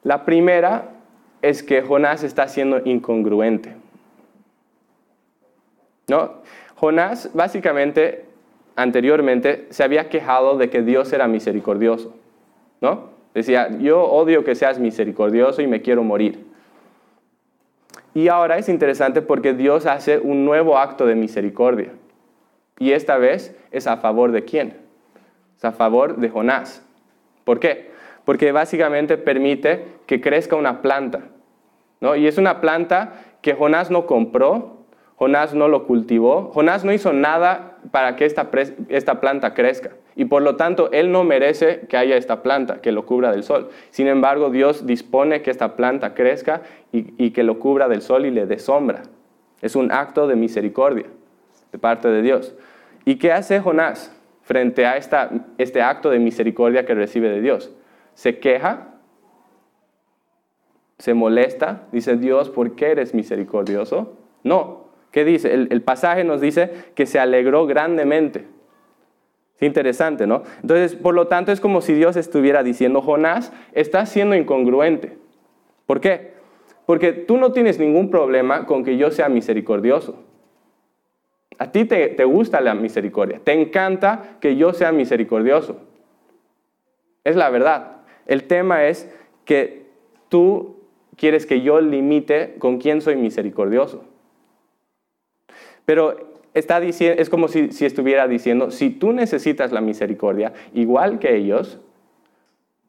La 0.02 0.24
primera 0.24 0.90
es 1.42 1.62
que 1.62 1.82
Jonás 1.82 2.22
está 2.22 2.48
siendo 2.48 2.80
incongruente. 2.84 3.74
¿No? 6.08 6.38
Jonás 6.80 7.30
básicamente 7.34 8.24
anteriormente 8.76 9.66
se 9.70 9.82
había 9.82 10.08
quejado 10.08 10.56
de 10.56 10.70
que 10.70 10.82
Dios 10.82 11.12
era 11.12 11.26
misericordioso, 11.26 12.14
¿no? 12.80 13.10
Decía, 13.34 13.68
yo 13.78 14.04
odio 14.04 14.44
que 14.44 14.54
seas 14.54 14.78
misericordioso 14.78 15.60
y 15.60 15.66
me 15.66 15.82
quiero 15.82 16.04
morir. 16.04 16.46
Y 18.14 18.28
ahora 18.28 18.58
es 18.58 18.68
interesante 18.68 19.22
porque 19.22 19.54
Dios 19.54 19.86
hace 19.86 20.18
un 20.18 20.44
nuevo 20.44 20.78
acto 20.78 21.06
de 21.06 21.16
misericordia. 21.16 21.92
Y 22.78 22.92
esta 22.92 23.18
vez 23.18 23.56
es 23.72 23.86
a 23.88 23.96
favor 23.96 24.30
de 24.30 24.44
quién? 24.44 24.76
Es 25.56 25.64
a 25.64 25.72
favor 25.72 26.16
de 26.16 26.30
Jonás. 26.30 26.84
¿Por 27.44 27.58
qué? 27.58 27.90
Porque 28.24 28.52
básicamente 28.52 29.18
permite 29.18 29.84
que 30.06 30.20
crezca 30.20 30.54
una 30.54 30.80
planta. 30.80 31.22
¿no? 32.00 32.14
Y 32.14 32.28
es 32.28 32.38
una 32.38 32.60
planta 32.60 33.14
que 33.42 33.54
Jonás 33.54 33.90
no 33.90 34.06
compró, 34.06 34.77
Jonás 35.18 35.52
no 35.52 35.66
lo 35.66 35.84
cultivó, 35.84 36.52
Jonás 36.54 36.84
no 36.84 36.92
hizo 36.92 37.12
nada 37.12 37.78
para 37.90 38.14
que 38.14 38.24
esta, 38.24 38.50
planta 39.20 39.52
crezca. 39.52 39.90
Y 40.14 40.26
por 40.26 40.42
lo 40.42 40.54
tanto, 40.54 40.90
él 40.92 41.10
no 41.10 41.24
merece 41.24 41.80
que 41.88 41.96
haya 41.96 42.16
esta 42.16 42.40
planta 42.40 42.80
que 42.80 42.92
lo 42.92 43.04
cubra 43.04 43.32
del 43.32 43.42
sol. 43.42 43.68
Sin 43.90 44.06
embargo, 44.06 44.50
Dios 44.50 44.86
dispone 44.86 45.42
que 45.42 45.50
esta 45.50 45.74
planta 45.74 46.14
crezca 46.14 46.62
y, 46.92 47.30
que 47.30 47.42
lo 47.42 47.58
cubra 47.58 47.88
del 47.88 48.00
sol 48.00 48.26
y 48.26 48.30
le 48.30 48.46
dé 48.46 48.60
sombra. 48.60 49.02
Es 49.60 49.74
un 49.74 49.90
acto 49.90 50.28
de 50.28 50.36
misericordia 50.36 51.06
de 51.72 51.78
parte 51.78 52.06
de 52.06 52.22
Dios. 52.22 52.54
¿Y 53.04 53.16
qué 53.16 53.32
hace 53.32 53.58
Jonás 53.58 54.16
frente 54.42 54.86
a 54.86 54.96
este 54.96 55.82
acto 55.82 56.10
de 56.10 56.20
misericordia 56.20 56.86
que 56.86 56.94
recibe 56.94 57.28
de 57.28 57.40
Dios? 57.40 57.72
Se 58.14 58.38
queja, 58.38 58.94
se 60.98 61.14
molesta, 61.14 61.88
dice 61.90 62.16
Dios, 62.16 62.50
¿por 62.50 62.76
qué 62.76 62.92
eres 62.92 63.14
misericordioso? 63.14 64.16
No, 64.44 64.87
¿Qué 65.10 65.24
dice? 65.24 65.52
El, 65.52 65.82
pasaje 65.82 66.24
nos 66.24 66.40
dice 66.40 66.70
que 66.94 67.06
se 67.06 67.18
alegró 67.18 67.66
grandemente. 67.66 68.46
Es 69.56 69.62
interesante, 69.62 70.26
¿no? 70.26 70.42
Entonces, 70.62 70.94
por 70.94 71.14
lo 71.14 71.26
tanto, 71.26 71.50
es 71.50 71.60
como 71.60 71.80
si 71.80 71.94
Dios 71.94 72.16
estuviera 72.16 72.62
diciendo, 72.62 73.00
Jonás, 73.00 73.52
estás 73.72 74.10
siendo 74.10 74.36
incongruente. 74.36 75.16
¿Por 75.86 76.00
qué? 76.00 76.32
Porque 76.86 77.12
tú 77.12 77.38
no 77.38 77.52
tienes 77.52 77.78
ningún 77.78 78.10
problema 78.10 78.66
con 78.66 78.84
que 78.84 78.96
yo 78.96 79.10
sea 79.10 79.28
misericordioso. 79.28 80.22
A 81.58 81.72
ti 81.72 81.84
te, 81.86 82.08
te 82.08 82.24
gusta 82.24 82.60
la 82.60 82.74
misericordia, 82.74 83.40
te 83.42 83.52
encanta 83.52 84.36
que 84.40 84.56
yo 84.56 84.72
sea 84.72 84.92
misericordioso. 84.92 85.80
Es 87.24 87.34
la 87.34 87.50
verdad. 87.50 87.96
El 88.26 88.44
tema 88.44 88.84
es 88.84 89.12
que 89.44 89.86
tú 90.28 90.76
quieres 91.16 91.46
que 91.46 91.62
yo 91.62 91.80
limite 91.80 92.54
con 92.58 92.78
quién 92.78 93.00
soy 93.00 93.16
misericordioso. 93.16 94.04
Pero 95.88 96.34
está 96.52 96.80
diciendo, 96.80 97.22
es 97.22 97.30
como 97.30 97.48
si, 97.48 97.70
estuviera 97.80 98.28
diciendo, 98.28 98.70
si 98.70 98.90
tú 98.90 99.14
necesitas 99.14 99.72
la 99.72 99.80
misericordia, 99.80 100.52
igual 100.74 101.18
que 101.18 101.34
ellos, 101.34 101.78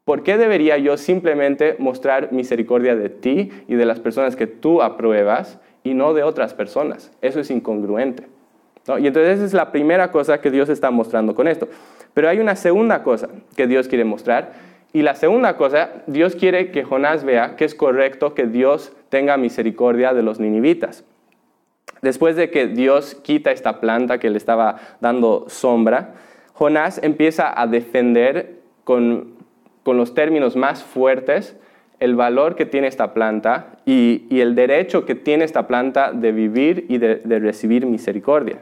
¿por 0.04 0.22
qué 0.22 0.38
debería 0.38 0.78
yo 0.78 0.98
simplemente 0.98 1.78
mostrar 1.80 2.34
misericordia 2.34 2.98
de 2.98 3.08
ti 3.08 3.52
y 3.70 3.76
de 3.76 3.86
las 3.86 4.02
personas 4.02 4.36
que 4.36 4.48
tú 4.48 4.82
apruebas 4.82 5.62
y 5.82 5.94
no 5.94 6.14
de 6.14 6.24
otras 6.24 6.54
personas. 6.54 7.10
Eso 7.22 7.40
es 7.40 7.50
incongruente. 7.52 8.28
Y 9.00 9.08
entonces 9.08 9.38
esa 9.38 9.46
es 9.46 9.54
la 9.54 9.72
primera 9.72 10.12
cosa 10.12 10.42
que 10.42 10.52
Dios 10.52 10.68
está 10.68 10.92
mostrando 10.92 11.36
con 11.36 11.48
esto. 11.48 11.70
Pero 12.14 12.28
hay 12.28 12.40
una 12.40 12.58
segunda 12.58 13.02
cosa 13.02 13.30
que 13.56 13.66
Dios 13.66 13.88
quiere 13.88 14.04
mostrar. 14.04 14.52
Y 14.92 15.04
la 15.04 15.16
segunda 15.16 15.56
cosa, 15.56 16.04
Dios 16.06 16.36
quiere 16.36 16.72
que 16.72 16.84
Jonás 16.84 17.24
vea 17.24 17.56
que 17.56 17.64
es 17.64 17.76
correcto 17.76 18.34
que 18.34 18.46
Dios 18.46 18.92
tenga 19.08 19.38
misericordia 19.38 20.14
de 20.14 20.22
los 20.22 20.42
ninivitas. 20.42 21.06
Después 22.02 22.36
de 22.36 22.50
que 22.50 22.68
Dios 22.68 23.16
quita 23.16 23.52
esta 23.52 23.80
planta 23.80 24.20
que 24.20 24.30
le 24.30 24.38
estaba 24.38 24.78
dando 25.02 25.46
sombra, 25.48 26.14
Jonás 26.54 27.00
empieza 27.04 27.60
a 27.60 27.68
defender 27.68 28.60
con, 28.84 29.38
los 29.86 30.14
términos 30.14 30.56
más 30.56 30.84
fuertes 30.84 31.58
el 32.00 32.16
valor 32.16 32.56
que 32.56 32.68
tiene 32.68 32.88
esta 32.88 33.14
planta 33.14 33.80
y, 33.86 34.28
el 34.30 34.54
derecho 34.54 35.06
que 35.06 35.16
tiene 35.16 35.46
esta 35.46 35.68
planta 35.68 36.12
de 36.14 36.32
vivir 36.32 36.86
y 36.90 37.00
de 37.00 37.40
recibir 37.40 37.86
misericordia. 37.86 38.62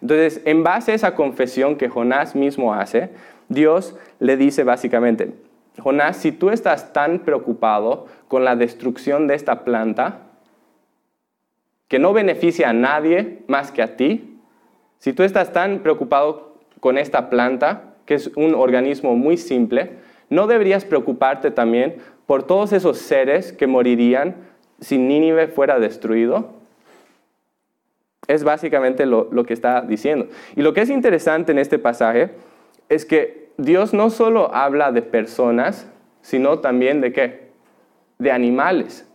Entonces, 0.00 0.40
en 0.44 0.62
base 0.62 0.92
a 0.92 0.94
esa 0.94 1.14
confesión 1.14 1.76
que 1.76 1.88
Jonás 1.88 2.34
mismo 2.34 2.74
hace, 2.74 3.10
Dios 3.48 3.96
le 4.20 4.36
dice 4.36 4.64
básicamente, 4.64 5.32
Jonás, 5.78 6.16
si 6.16 6.32
tú 6.32 6.50
estás 6.50 6.92
tan 6.92 7.20
preocupado 7.20 8.06
con 8.26 8.44
la 8.44 8.56
destrucción 8.56 9.26
de 9.26 9.34
esta 9.34 9.64
planta, 9.64 10.22
que 11.88 11.98
no 11.98 12.12
beneficia 12.12 12.70
a 12.70 12.72
nadie 12.74 13.40
más 13.48 13.72
que 13.72 13.82
a 13.82 13.96
ti, 13.96 14.38
si 14.98 15.12
tú 15.12 15.22
estás 15.22 15.52
tan 15.52 15.80
preocupado 15.80 16.54
con 16.80 16.98
esta 16.98 17.30
planta, 17.30 17.94
que 18.04 18.14
es 18.14 18.30
un 18.36 18.54
organismo 18.54 19.16
muy 19.16 19.36
simple, 19.36 19.92
¿no 20.28 20.46
deberías 20.46 20.84
preocuparte 20.84 21.50
también 21.50 21.96
por 22.26 22.42
todos 22.42 22.72
esos 22.72 22.98
seres 22.98 23.52
que 23.52 23.66
morirían 23.66 24.36
si 24.80 24.98
Nínive 24.98 25.48
fuera 25.48 25.78
destruido? 25.78 26.50
Es 28.26 28.44
básicamente 28.44 29.06
lo, 29.06 29.30
que 29.44 29.54
está 29.54 29.80
diciendo. 29.80 30.28
Y 30.54 30.62
lo 30.62 30.74
que 30.74 30.82
es 30.82 30.90
interesante 30.90 31.52
en 31.52 31.58
este 31.58 31.78
pasaje 31.78 32.30
es 32.90 33.06
que 33.06 33.48
Dios 33.56 33.94
no 33.94 34.10
solo 34.10 34.54
habla 34.54 34.92
de 34.92 35.00
personas, 35.00 35.88
sino 36.20 36.58
también 36.58 37.00
de 37.00 37.12
qué? 37.12 37.48
De 38.18 38.30
animales. 38.30 39.08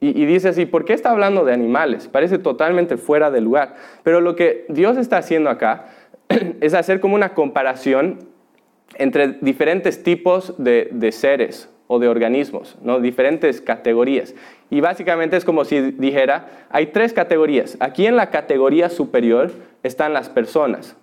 Y, 0.00 0.26
dice 0.26 0.48
así, 0.48 0.64
¿por 0.64 0.84
qué 0.84 0.92
está 0.92 1.10
hablando 1.10 1.44
de 1.44 1.52
animales? 1.52 2.06
Parece 2.06 2.38
totalmente 2.38 2.96
fuera 2.96 3.32
de 3.32 3.40
lugar. 3.40 3.74
Pero 4.04 4.20
lo 4.20 4.36
que 4.36 4.64
Dios 4.68 4.96
está 4.96 5.18
haciendo 5.18 5.50
acá 5.50 5.86
es 6.60 6.74
hacer 6.74 7.00
como 7.00 7.16
una 7.16 7.34
comparación 7.34 8.20
entre 8.94 9.38
diferentes 9.40 10.02
tipos 10.04 10.54
de, 10.56 10.88
de 10.92 11.10
seres 11.10 11.68
o 11.88 11.98
de 11.98 12.08
organismos, 12.08 12.76
¿no? 12.82 13.00
diferentes 13.00 13.60
categorías. 13.60 14.34
Y 14.70 14.80
básicamente 14.80 15.36
es 15.36 15.44
como 15.44 15.64
si 15.64 15.80
dijera, 15.80 16.66
hay 16.70 16.86
tres 16.86 17.12
categorías. 17.12 17.76
Aquí 17.80 18.06
en 18.06 18.14
la 18.14 18.30
categoría 18.30 18.90
superior 18.90 19.50
están 19.82 20.12
las 20.12 20.28
personas. 20.28 20.96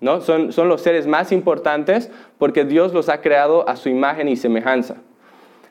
¿no? 0.00 0.20
Son, 0.20 0.52
son 0.52 0.68
los 0.68 0.82
seres 0.82 1.06
más 1.06 1.32
importantes 1.32 2.10
porque 2.38 2.64
Dios 2.64 2.92
los 2.92 3.08
ha 3.08 3.20
creado 3.22 3.66
a 3.68 3.76
su 3.76 3.88
imagen 3.88 4.28
y 4.28 4.36
semejanza. 4.36 4.96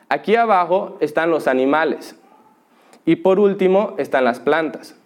Aquí 0.08 0.34
abajo 0.34 0.96
están 1.00 1.30
los 1.30 1.46
animales. 1.46 2.18
Y 3.04 3.16
por 3.16 3.40
último 3.40 3.94
están 3.98 4.24
las 4.24 4.40
plantas. 4.40 4.96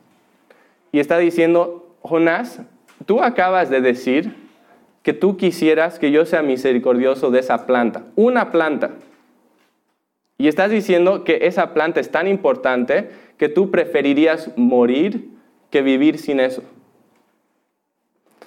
Y 0.92 1.00
está 1.00 1.18
diciendo, 1.18 1.94
Jonás, 2.02 2.60
tú 3.06 3.22
acabas 3.22 3.70
de 3.70 3.80
decir 3.80 4.34
que 5.02 5.12
tú 5.12 5.36
quisieras 5.36 5.98
que 5.98 6.10
yo 6.10 6.26
sea 6.26 6.42
misericordioso 6.42 7.30
de 7.30 7.40
esa 7.40 7.66
planta. 7.66 8.04
Una 8.16 8.50
planta. 8.50 8.90
Y 10.38 10.48
estás 10.48 10.70
diciendo 10.70 11.24
que 11.24 11.40
esa 11.42 11.72
planta 11.72 12.00
es 12.00 12.10
tan 12.10 12.28
importante 12.28 13.10
que 13.38 13.48
tú 13.48 13.70
preferirías 13.70 14.50
morir 14.56 15.30
que 15.70 15.82
vivir 15.82 16.18
sin 16.18 16.40
eso. 16.40 16.62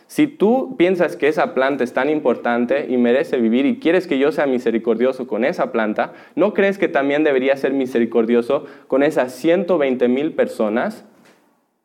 Si 0.09 0.25
tú 0.25 0.75
piensas 0.75 1.15
que 1.15 1.27
esa 1.27 1.53
planta 1.53 1.83
es 1.83 1.93
tan 1.93 2.09
importante 2.09 2.87
y 2.89 2.97
merece 2.97 3.37
vivir 3.37 3.67
y 3.67 3.77
quieres 3.77 4.07
que 4.07 4.17
yo 4.17 4.31
sea 4.31 4.47
misericordioso 4.47 5.27
con 5.27 5.45
esa 5.45 5.71
planta, 5.71 6.13
¿no 6.33 6.55
crees 6.55 6.79
que 6.79 6.87
también 6.87 7.23
debería 7.23 7.55
ser 7.55 7.73
misericordioso 7.73 8.65
con 8.87 9.03
esas 9.03 9.35
120 9.35 10.07
mil 10.07 10.33
personas 10.33 11.05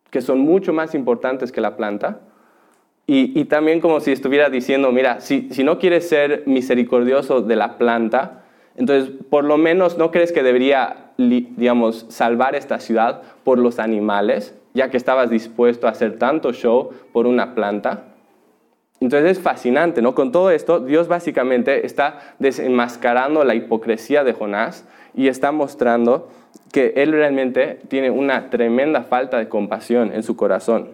que 0.09 0.23
son 0.23 0.39
mucho 0.39 0.73
más 0.73 0.95
importantes 0.95 1.53
que 1.53 1.61
la 1.61 1.77
planta? 1.77 2.23
Y, 3.07 3.45
también 3.45 3.83
como 3.83 4.01
si 4.01 4.11
estuviera 4.13 4.49
diciendo, 4.49 4.91
mira, 4.91 5.21
si, 5.21 5.51
si 5.51 5.63
no 5.63 5.79
quieres 5.79 6.09
ser 6.09 6.45
misericordioso 6.47 7.43
de 7.43 7.57
la 7.57 7.77
planta, 7.77 8.45
entonces, 8.75 9.13
por 9.29 9.45
lo 9.45 9.59
menos, 9.59 9.99
¿no 9.99 10.11
crees 10.11 10.33
que 10.33 10.43
debería, 10.43 11.11
digamos, 11.19 12.07
salvar 12.09 12.55
esta 12.55 12.81
ciudad 12.81 13.21
por 13.45 13.59
los 13.59 13.79
animales, 13.79 14.59
ya 14.73 14.89
que 14.89 14.97
estabas 14.97 15.29
dispuesto 15.29 15.87
a 15.87 15.91
hacer 15.91 16.19
tanto 16.19 16.55
show 16.55 16.89
por 17.13 17.27
una 17.27 17.55
planta? 17.55 18.14
Entonces 19.05 19.37
es 19.37 19.43
fascinante, 19.43 20.01
¿no? 20.01 20.15
Con 20.15 20.33
todo 20.33 20.51
esto, 20.51 20.81
Dios 20.81 21.09
básicamente 21.09 21.85
está 21.85 22.21
desenmascarando 22.39 23.45
la 23.45 23.55
hipocresía 23.55 24.25
de 24.25 24.33
Jonás 24.33 24.89
y 25.13 25.29
está 25.29 25.53
mostrando 25.53 26.31
que 26.73 26.95
él 26.97 27.13
realmente 27.13 27.81
tiene 27.89 28.11
una 28.11 28.49
tremenda 28.49 29.03
falta 29.03 29.37
de 29.37 29.51
compasión 29.51 30.11
en 30.15 30.23
su 30.23 30.37
corazón. 30.37 30.89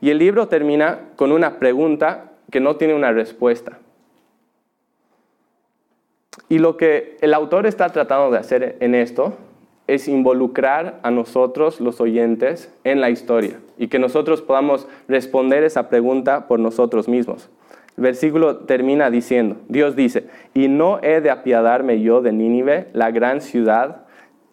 Y 0.00 0.10
el 0.10 0.18
libro 0.18 0.46
termina 0.46 1.00
con 1.16 1.32
una 1.32 1.58
pregunta 1.58 2.30
que 2.48 2.60
no 2.60 2.76
tiene 2.76 2.94
una 2.94 3.10
respuesta. 3.10 3.78
Y 6.48 6.60
lo 6.60 6.76
que 6.76 7.16
el 7.22 7.34
autor 7.34 7.66
está 7.66 7.88
tratando 7.88 8.30
de 8.30 8.38
hacer 8.38 8.76
en 8.78 8.94
esto 8.94 9.36
es 9.88 10.06
involucrar 10.06 11.00
a 11.02 11.10
nosotros, 11.10 11.80
los 11.80 12.00
oyentes, 12.00 12.72
en 12.84 13.00
la 13.00 13.10
historia 13.10 13.58
y 13.78 13.88
que 13.88 13.98
nosotros 13.98 14.42
podamos 14.42 14.86
responder 15.08 15.64
esa 15.64 15.88
pregunta 15.88 16.46
por 16.46 16.60
nosotros 16.60 17.08
mismos. 17.08 17.48
El 17.96 18.04
versículo 18.04 18.58
termina 18.58 19.10
diciendo, 19.10 19.56
Dios 19.68 19.96
dice, 19.96 20.26
y 20.54 20.68
no 20.68 21.00
he 21.02 21.20
de 21.20 21.30
apiadarme 21.30 22.00
yo 22.00 22.20
de 22.20 22.32
Nínive, 22.32 22.88
la 22.92 23.10
gran 23.10 23.40
ciudad 23.40 24.04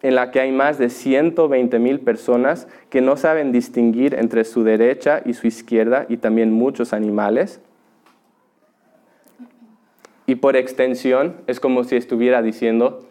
en 0.02 0.14
la 0.14 0.30
que 0.30 0.40
hay 0.40 0.52
más 0.52 0.78
de 0.78 0.90
120 0.90 1.78
mil 1.78 2.00
personas 2.00 2.66
que 2.90 3.00
no 3.00 3.16
saben 3.16 3.52
distinguir 3.52 4.14
entre 4.14 4.44
su 4.44 4.64
derecha 4.64 5.22
y 5.24 5.34
su 5.34 5.46
izquierda 5.46 6.06
y 6.08 6.16
también 6.16 6.52
muchos 6.52 6.92
animales. 6.92 7.60
Y 10.26 10.36
por 10.36 10.56
extensión 10.56 11.36
es 11.46 11.60
como 11.60 11.84
si 11.84 11.96
estuviera 11.96 12.42
diciendo, 12.42 13.06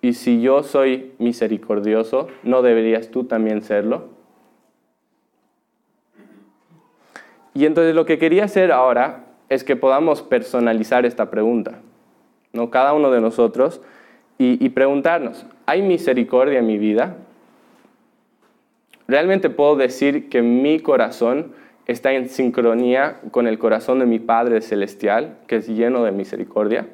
y 0.00 0.12
si 0.12 0.40
yo 0.40 0.62
soy 0.62 1.12
misericordioso, 1.18 2.28
¿no 2.42 2.62
deberías 2.62 3.10
tú 3.10 3.24
también 3.24 3.62
serlo? 3.62 4.08
Y 7.54 7.66
entonces 7.66 7.94
lo 7.94 8.06
que 8.06 8.18
quería 8.18 8.44
hacer 8.44 8.70
ahora 8.70 9.24
es 9.48 9.64
que 9.64 9.76
podamos 9.76 10.22
personalizar 10.22 11.04
esta 11.04 11.30
pregunta, 11.30 11.80
¿no? 12.52 12.70
cada 12.70 12.92
uno 12.92 13.10
de 13.10 13.20
nosotros, 13.20 13.80
y, 14.38 14.64
y 14.64 14.68
preguntarnos, 14.68 15.46
¿hay 15.66 15.82
misericordia 15.82 16.60
en 16.60 16.66
mi 16.66 16.78
vida? 16.78 17.16
¿Realmente 19.08 19.50
puedo 19.50 19.74
decir 19.74 20.28
que 20.28 20.42
mi 20.42 20.78
corazón 20.78 21.52
está 21.88 22.12
en 22.12 22.28
sincronía 22.28 23.18
con 23.30 23.48
el 23.48 23.58
corazón 23.58 23.98
de 23.98 24.06
mi 24.06 24.18
Padre 24.20 24.60
Celestial, 24.60 25.38
que 25.48 25.56
es 25.56 25.68
lleno 25.68 26.04
de 26.04 26.12
misericordia. 26.12 26.86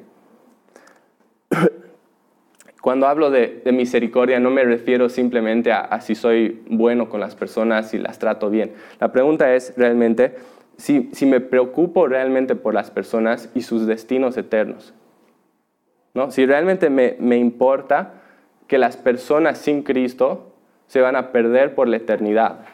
Cuando 2.85 3.07
hablo 3.07 3.31
de, 3.31 3.63
misericordia 3.73 4.39
no 4.39 4.51
me 4.51 4.63
refiero 4.63 5.09
simplemente 5.09 5.71
a, 5.71 5.99
si 6.01 6.13
soy 6.13 6.61
bueno 6.69 7.09
con 7.09 7.19
las 7.19 7.33
personas, 7.33 7.95
y 7.95 7.97
las 7.97 8.19
trato 8.19 8.51
bien. 8.51 8.73
La 8.99 9.11
pregunta 9.11 9.55
es 9.55 9.73
realmente 9.75 10.35
si, 10.77 11.09
me 11.25 11.39
preocupo 11.39 12.07
realmente 12.07 12.53
por 12.53 12.75
las 12.75 12.91
personas 12.91 13.49
y 13.55 13.63
sus 13.63 13.87
destinos 13.87 14.37
eternos. 14.37 14.93
¿No? 16.13 16.29
Si 16.29 16.45
realmente 16.45 16.91
me, 16.91 17.15
me 17.17 17.37
importa 17.37 18.21
que 18.67 18.77
las 18.77 18.97
personas 18.97 19.57
sin 19.57 19.81
Cristo 19.81 20.53
se 20.85 21.01
van 21.01 21.15
a 21.15 21.31
perder 21.31 21.73
por 21.73 21.87
la 21.87 21.97
eternidad. 21.97 22.65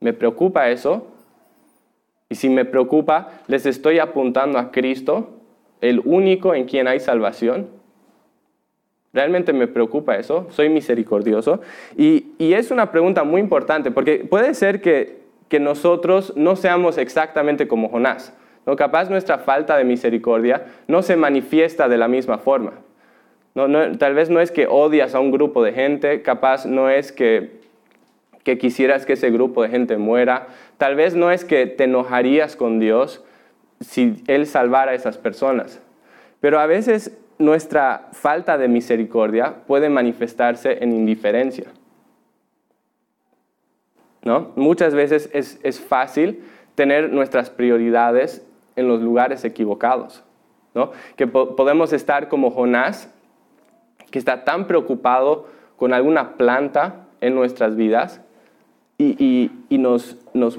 ¿Me 0.00 0.12
preocupa 0.12 0.70
eso? 0.70 1.06
Y 2.30 2.34
si 2.34 2.48
me 2.48 2.64
preocupa, 2.64 3.28
les 3.46 3.64
estoy 3.64 4.00
apuntando 4.00 4.58
a 4.58 4.72
Cristo, 4.72 5.38
el 5.80 6.02
único 6.04 6.52
en 6.52 6.64
quien 6.64 6.88
hay 6.88 6.98
salvación. 6.98 7.83
¿Realmente 9.14 9.52
me 9.52 9.68
preocupa 9.68 10.16
eso? 10.16 10.48
¿Soy 10.50 10.68
misericordioso? 10.68 11.60
Y, 11.96 12.26
es 12.38 12.70
una 12.70 12.90
pregunta 12.90 13.22
muy 13.24 13.40
importante, 13.40 13.90
porque 13.90 14.26
puede 14.28 14.54
ser 14.54 14.80
que, 14.80 15.22
nosotros 15.54 16.32
no 16.34 16.56
seamos 16.56 16.98
exactamente 16.98 17.68
como 17.68 17.88
Jonás. 17.88 18.36
¿no? 18.66 18.74
Capaz 18.74 19.08
nuestra 19.08 19.38
falta 19.38 19.76
de 19.76 19.84
misericordia 19.84 20.66
no 20.88 21.02
se 21.02 21.14
manifiesta 21.14 21.88
de 21.88 21.96
la 21.96 22.08
misma 22.08 22.38
forma. 22.38 22.72
tal 23.54 24.14
vez 24.14 24.30
no 24.30 24.40
es 24.40 24.50
que 24.50 24.66
odias 24.66 25.14
a 25.14 25.20
un 25.20 25.30
grupo 25.30 25.62
de 25.62 25.72
gente, 25.72 26.22
capaz 26.22 26.66
no 26.66 26.90
es 26.90 27.12
que 27.12 27.62
que 28.44 28.58
quisieras 28.58 29.06
que 29.06 29.14
ese 29.14 29.30
grupo 29.30 29.62
de 29.62 29.70
gente 29.70 29.96
muera. 29.96 30.46
Tal 30.78 30.94
vez 30.94 31.14
no 31.14 31.30
es 31.30 31.44
que 31.44 31.66
te 31.66 31.84
enojarías 31.84 32.56
con 32.56 32.78
Dios 32.78 33.24
si 33.80 34.22
Él 34.28 34.46
salvara 34.46 34.92
a 34.92 34.94
esas 34.94 35.18
personas, 35.18 35.80
pero 36.40 36.60
a 36.60 36.66
veces 36.66 37.16
nuestra 37.38 38.08
falta 38.12 38.58
de 38.58 38.68
misericordia 38.68 39.54
puede 39.66 39.88
manifestarse 39.88 40.82
en 40.82 40.92
indiferencia. 40.92 41.66
¿no? 44.22 44.52
Muchas 44.56 44.94
veces 44.94 45.28
es, 45.32 45.58
es 45.62 45.80
fácil 45.80 46.44
tener 46.74 47.12
nuestras 47.12 47.50
prioridades 47.50 48.44
en 48.76 48.88
los 48.88 49.00
lugares 49.00 49.44
equivocados. 49.44 50.24
¿no? 50.74 50.90
Que 51.16 51.26
podemos 51.26 51.92
estar 51.92 52.28
como 52.28 52.50
Jonás, 52.50 53.08
que 54.10 54.18
está 54.18 54.44
tan 54.44 54.66
preocupado 54.66 55.46
con 55.76 55.92
alguna 55.92 56.36
planta 56.36 57.06
en 57.20 57.34
nuestras 57.34 57.76
vidas 57.76 58.20
y, 58.98 59.50
nos, 59.70 60.16
nos 60.34 60.56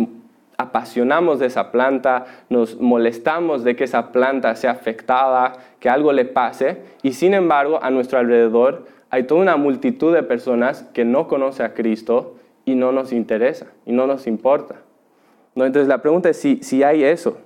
apasionamos 0.58 1.40
de 1.40 1.48
esa 1.48 1.72
planta, 1.72 2.26
nos 2.50 2.80
molestamos 2.80 3.64
de 3.64 3.76
que 3.76 3.84
esa 3.84 4.12
planta 4.12 4.56
sea 4.56 4.72
afectada, 4.72 5.54
que 5.80 5.90
algo 5.90 6.14
le 6.14 6.26
pase, 6.26 6.82
y 7.04 7.14
sin 7.14 7.34
embargo 7.34 7.80
a 7.82 7.92
nuestro 7.92 8.20
alrededor 8.20 8.86
hay 9.10 9.24
toda 9.24 9.42
una 9.42 9.58
multitud 9.58 10.14
de 10.14 10.24
personas 10.24 10.84
que 10.94 11.06
no 11.06 11.28
conoce 11.28 11.64
a 11.64 11.74
Cristo 11.74 12.36
y 12.66 12.76
no 12.76 12.92
nos 12.92 13.14
interesa 13.14 13.68
y 13.86 13.92
no 13.92 14.08
nos 14.08 14.28
importa. 14.28 14.76
Entonces 15.56 15.88
la 15.88 16.02
pregunta 16.02 16.30
es 16.30 16.38
si, 16.38 16.58
si 16.64 16.84
hay 16.84 17.04
eso. 17.04 17.38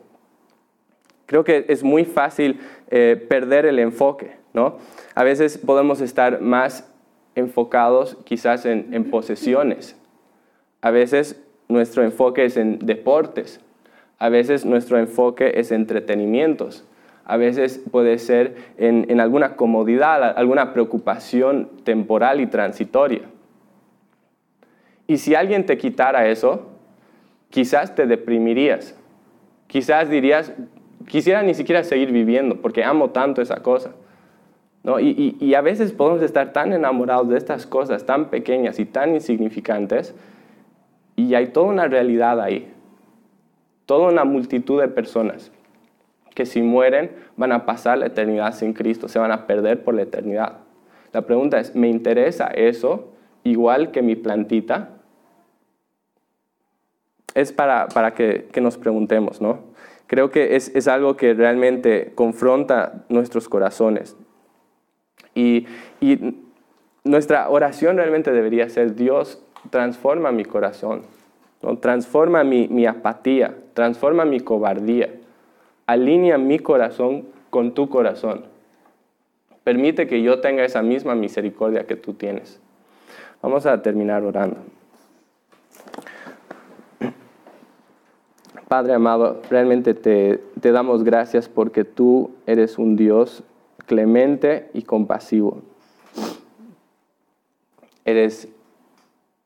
Creo 1.26 1.44
que 1.44 1.66
es 1.68 1.84
muy 1.84 2.06
fácil 2.06 2.60
eh, 2.90 3.24
perder 3.30 3.66
el 3.68 3.78
enfoque. 3.78 4.40
¿no? 4.54 4.78
A 5.14 5.24
veces 5.24 5.60
podemos 5.60 6.02
estar 6.02 6.42
más 6.42 6.92
enfocados 7.36 8.18
quizás 8.24 8.66
en, 8.66 8.94
en 8.94 9.12
posesiones. 9.12 9.96
A 10.82 10.90
veces 10.90 11.40
nuestro 11.70 12.04
enfoque 12.04 12.46
es 12.46 12.58
en 12.58 12.80
deportes. 12.80 13.62
A 14.18 14.28
veces 14.28 14.66
nuestro 14.66 14.98
enfoque 14.98 15.54
es 15.56 15.72
en 15.72 15.82
entretenimientos. 15.82 16.84
A 17.24 17.38
veces 17.38 17.82
puede 17.92 18.18
ser 18.18 18.56
en, 18.78 19.06
en 19.10 19.22
alguna 19.22 19.56
comodidad, 19.56 20.38
alguna 20.38 20.74
preocupación 20.74 21.70
temporal 21.84 22.42
y 22.42 22.48
transitoria. 22.48 23.22
Y 25.08 25.18
si 25.18 25.36
alguien 25.36 25.66
te 25.66 25.78
quitara 25.78 26.28
eso, 26.28 26.68
quizás 27.50 27.96
te 27.96 28.08
deprimirías. 28.08 28.96
Quizás 29.68 30.10
dirías, 30.10 30.54
quisiera 31.08 31.44
ni 31.44 31.54
siquiera 31.54 31.84
seguir 31.84 32.12
viviendo 32.12 32.62
porque 32.62 32.84
amo 32.84 33.12
tanto 33.12 33.42
esa 33.42 33.62
cosa. 33.62 33.92
¿No? 34.82 35.00
Y, 35.00 35.36
y, 35.40 35.54
a 35.56 35.62
veces 35.62 35.92
podemos 35.92 36.22
estar 36.22 36.54
tan 36.54 36.72
enamorados 36.72 37.28
de 37.28 37.38
estas 37.38 37.68
cosas 37.68 38.06
tan 38.06 38.30
pequeñas 38.30 38.80
y 38.80 38.86
tan 38.86 39.14
insignificantes 39.14 40.16
y 41.20 41.36
hay 41.36 41.48
toda 41.48 41.68
una 41.68 41.88
realidad 41.88 42.40
ahí, 42.40 42.72
toda 43.86 44.10
una 44.10 44.24
multitud 44.24 44.80
de 44.80 44.88
personas 44.88 45.52
que 46.34 46.46
si 46.46 46.62
mueren 46.62 47.12
van 47.36 47.52
a 47.52 47.66
pasar 47.66 47.98
la 47.98 48.06
eternidad 48.06 48.54
sin 48.54 48.72
Cristo, 48.72 49.10
se 49.10 49.20
van 49.20 49.34
a 49.34 49.46
perder 49.46 49.84
por 49.84 49.96
la 49.96 50.04
eternidad. 50.04 50.60
La 51.12 51.24
pregunta 51.24 51.60
es, 51.60 51.76
¿me 51.76 51.90
interesa 51.90 52.48
eso 52.48 53.12
igual 53.44 53.92
que 53.92 54.02
mi 54.02 54.16
plantita? 54.16 54.92
Es 57.34 57.52
para, 57.52 57.90
para 57.90 58.14
que, 58.14 58.48
que 58.54 58.62
nos 58.62 58.78
preguntemos, 58.78 59.42
¿no? 59.42 59.60
Creo 60.08 60.32
que 60.32 60.56
es, 60.56 60.74
es 60.74 60.88
algo 60.88 61.18
que 61.18 61.34
realmente 61.34 62.14
confronta 62.16 63.04
nuestros 63.10 63.50
corazones. 63.50 64.16
Y, 65.36 65.68
y 66.00 66.38
nuestra 67.04 67.50
oración 67.50 67.98
realmente 67.98 68.32
debería 68.32 68.70
ser, 68.70 68.96
Dios, 68.96 69.44
transforma 69.70 70.32
mi 70.32 70.46
corazón, 70.46 71.04
¿no? 71.62 71.78
transforma 71.78 72.44
mi, 72.44 72.68
mi, 72.68 72.86
apatía, 72.86 73.56
transforma 73.74 74.26
mi 74.26 74.40
cobardía, 74.40 75.10
alinea 75.86 76.38
mi 76.38 76.60
corazón 76.60 77.26
con 77.50 77.74
tu 77.74 77.90
corazón. 77.90 78.46
Permite 79.64 80.08
que 80.08 80.22
yo 80.22 80.40
tenga 80.42 80.64
esa 80.64 80.82
misma 80.82 81.16
misericordia 81.16 81.86
que 81.86 81.96
tú 81.96 82.14
tienes. 82.14 82.60
Vamos 83.42 83.66
a 83.66 83.82
terminar 83.82 84.24
orando. 84.24 84.58
Padre 88.70 88.94
amado, 88.94 89.42
realmente 89.50 89.96
te, 89.96 90.40
damos 90.62 91.04
gracias 91.04 91.50
porque 91.50 91.84
tú 91.86 92.36
eres 92.46 92.78
un 92.78 92.96
Dios 92.96 93.44
clemente 93.88 94.70
y 94.76 94.84
compasivo. 94.84 95.64
Eres 98.06 98.48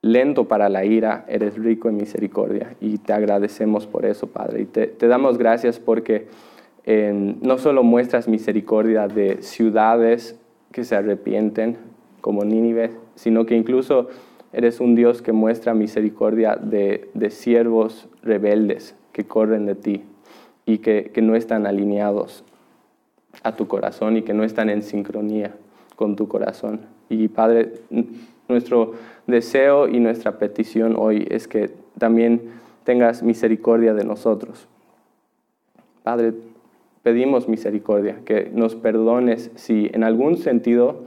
lento 0.03 0.47
para 0.47 0.69
la 0.69 0.85
ira, 0.85 1.25
eres 1.27 1.57
rico 1.57 1.89
en 1.89 1.97
misericordia 1.97 2.75
y 2.79 2.99
te 2.99 3.13
agradecemos 3.13 3.87
por 3.87 4.05
eso, 4.05 4.27
Padre. 4.27 4.61
Y 4.61 4.65
te, 4.65 5.07
damos 5.07 5.39
gracias 5.39 5.79
porque 5.79 6.27
no 6.85 7.57
solo 7.57 7.81
muestras 7.81 8.27
misericordia 8.27 9.07
de 9.07 9.41
ciudades 9.41 10.39
que 10.71 10.83
se 10.83 10.95
arrepienten 10.95 11.77
como 12.21 12.43
Nínive, 12.43 12.91
sino 13.15 13.45
que 13.45 13.55
incluso 13.55 14.09
eres 14.51 14.79
un 14.81 14.93
Dios 14.93 15.21
que 15.21 15.31
muestra 15.31 15.73
misericordia 15.73 16.57
de, 16.57 17.09
de 17.13 17.29
siervos 17.31 18.07
rebeldes 18.21 18.95
que 19.13 19.23
corren 19.23 19.65
de 19.65 19.75
ti 19.75 20.03
y 20.65 20.79
que, 20.79 21.11
no 21.21 21.35
están 21.35 21.65
alineados 21.65 22.43
a 23.43 23.55
tu 23.55 23.67
corazón 23.67 24.17
y 24.17 24.23
que 24.23 24.33
no 24.33 24.43
están 24.43 24.69
en 24.69 24.83
sincronía 24.83 25.53
con 25.95 26.15
tu 26.15 26.27
corazón. 26.27 26.81
Y 27.09 27.27
Padre, 27.29 27.73
nuestro 28.47 28.93
deseo 29.27 29.87
y 29.87 29.99
nuestra 29.99 30.37
petición 30.37 30.95
hoy 30.97 31.27
es 31.29 31.47
que 31.47 31.71
también 31.97 32.51
tengas 32.83 33.23
misericordia 33.23 33.93
de 33.93 34.03
nosotros. 34.03 34.67
Padre, 36.03 36.33
pedimos 37.01 37.47
misericordia, 37.47 38.19
que 38.25 38.51
nos 38.53 38.75
perdones 38.75 39.51
si 39.55 39.89
en 39.93 40.03
algún 40.03 40.37
sentido 40.37 41.03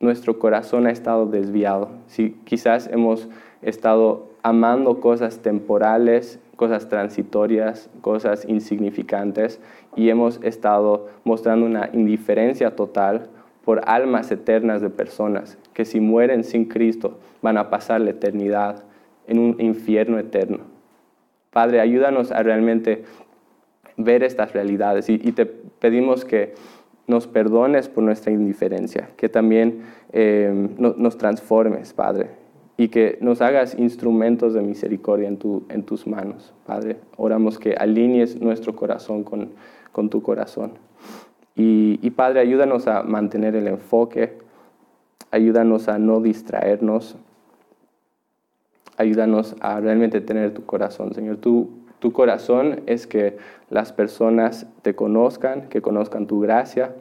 nuestro 0.00 0.38
corazón 0.38 0.86
ha 0.86 0.90
estado 0.90 1.26
desviado, 1.26 1.90
si 2.06 2.30
quizás 2.44 2.88
hemos 2.88 3.28
estado 3.62 4.30
amando 4.42 5.00
cosas 5.00 5.38
temporales 5.38 6.40
cosas 6.62 6.88
transitorias, 6.88 7.90
cosas 8.02 8.44
insignificantes 8.46 9.60
y 9.96 10.10
hemos 10.10 10.38
estado 10.44 11.08
mostrando 11.24 11.66
una 11.66 11.90
indiferencia 11.92 12.76
total 12.76 13.28
por 13.64 13.82
almas 13.88 14.30
eternas 14.30 14.82
de 14.82 14.90
personas 14.90 15.58
que 15.72 15.84
si 15.84 16.00
mueren 16.00 16.44
sin 16.44 16.66
Cristo 16.66 17.18
van 17.40 17.56
a 17.58 17.70
pasar 17.70 18.00
la 18.00 18.10
eternidad 18.10 18.82
en 19.26 19.38
un 19.38 19.60
infierno 19.60 20.18
eterno. 20.18 20.58
Padre, 21.50 21.80
ayúdanos 21.80 22.32
a 22.32 22.42
realmente 22.42 23.04
ver 23.96 24.22
estas 24.22 24.52
realidades 24.52 25.08
y, 25.08 25.18
te 25.18 25.46
pedimos 25.46 26.24
que 26.24 26.54
nos 27.06 27.26
perdones 27.26 27.88
por 27.88 28.04
nuestra 28.04 28.32
indiferencia, 28.32 29.10
que 29.16 29.28
también 29.28 29.82
eh, 30.12 30.68
nos 30.78 31.18
transformes, 31.18 31.92
Padre, 31.92 32.30
y 32.76 32.88
que 32.88 33.18
nos 33.20 33.42
hagas 33.42 33.76
instrumentos 33.78 34.54
de 34.54 34.62
misericordia 34.62 35.28
en, 35.28 35.36
tu, 35.36 35.64
en 35.68 35.82
tus 35.82 36.06
manos, 36.06 36.54
Padre. 36.64 36.96
Oramos 37.16 37.58
que 37.58 37.74
alinees 37.74 38.40
nuestro 38.40 38.74
corazón 38.74 39.24
con, 39.24 39.50
con 39.92 40.08
tu 40.08 40.22
corazón. 40.22 40.72
Y, 41.54 41.98
y, 42.02 42.10
Padre, 42.10 42.40
ayúdanos 42.40 42.86
a 42.88 43.02
mantener 43.02 43.54
el 43.56 43.66
enfoque, 43.68 44.38
ayúdanos 45.30 45.88
a 45.88 45.98
no 45.98 46.20
distraernos, 46.20 47.16
ayúdanos 48.96 49.56
a 49.60 49.80
realmente 49.80 50.20
tener 50.20 50.54
tu 50.54 50.64
corazón, 50.64 51.14
Señor. 51.14 51.36
Tu, 51.36 51.70
tu 51.98 52.12
corazón 52.12 52.80
es 52.86 53.06
que 53.06 53.36
las 53.70 53.92
personas 53.92 54.66
te 54.82 54.94
conozcan, 54.94 55.68
que 55.68 55.82
conozcan 55.82 56.26
tu 56.26 56.40
gracia, 56.40 56.94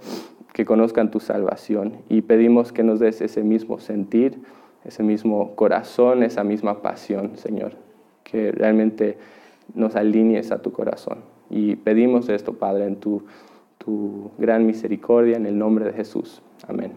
que 0.54 0.66
conozcan 0.66 1.12
tu 1.12 1.20
salvación. 1.20 1.98
Y 2.10 2.22
pedimos 2.22 2.72
que 2.72 2.84
nos 2.84 3.00
des 3.00 3.22
ese 3.22 3.44
mismo 3.44 3.80
sentir 3.80 4.40
ese 4.84 5.04
mismo 5.04 5.56
corazón, 5.56 6.24
esa 6.24 6.44
misma 6.44 6.82
pasión, 6.82 7.38
Señor, 7.38 7.74
que 8.24 8.52
realmente 8.52 9.18
nos 9.74 9.96
alinees 9.96 10.52
a 10.52 10.62
tu 10.62 10.72
corazón. 10.72 11.20
Y 11.50 11.76
pedimos 11.76 12.30
esto, 12.30 12.54
Padre, 12.54 12.86
en 12.86 12.96
tu, 12.96 13.24
tu 13.84 14.32
gran 14.38 14.66
misericordia, 14.66 15.38
en 15.38 15.46
el 15.46 15.58
nombre 15.58 15.86
de 15.86 15.94
Jesús. 15.94 16.42
Amén. 16.68 16.94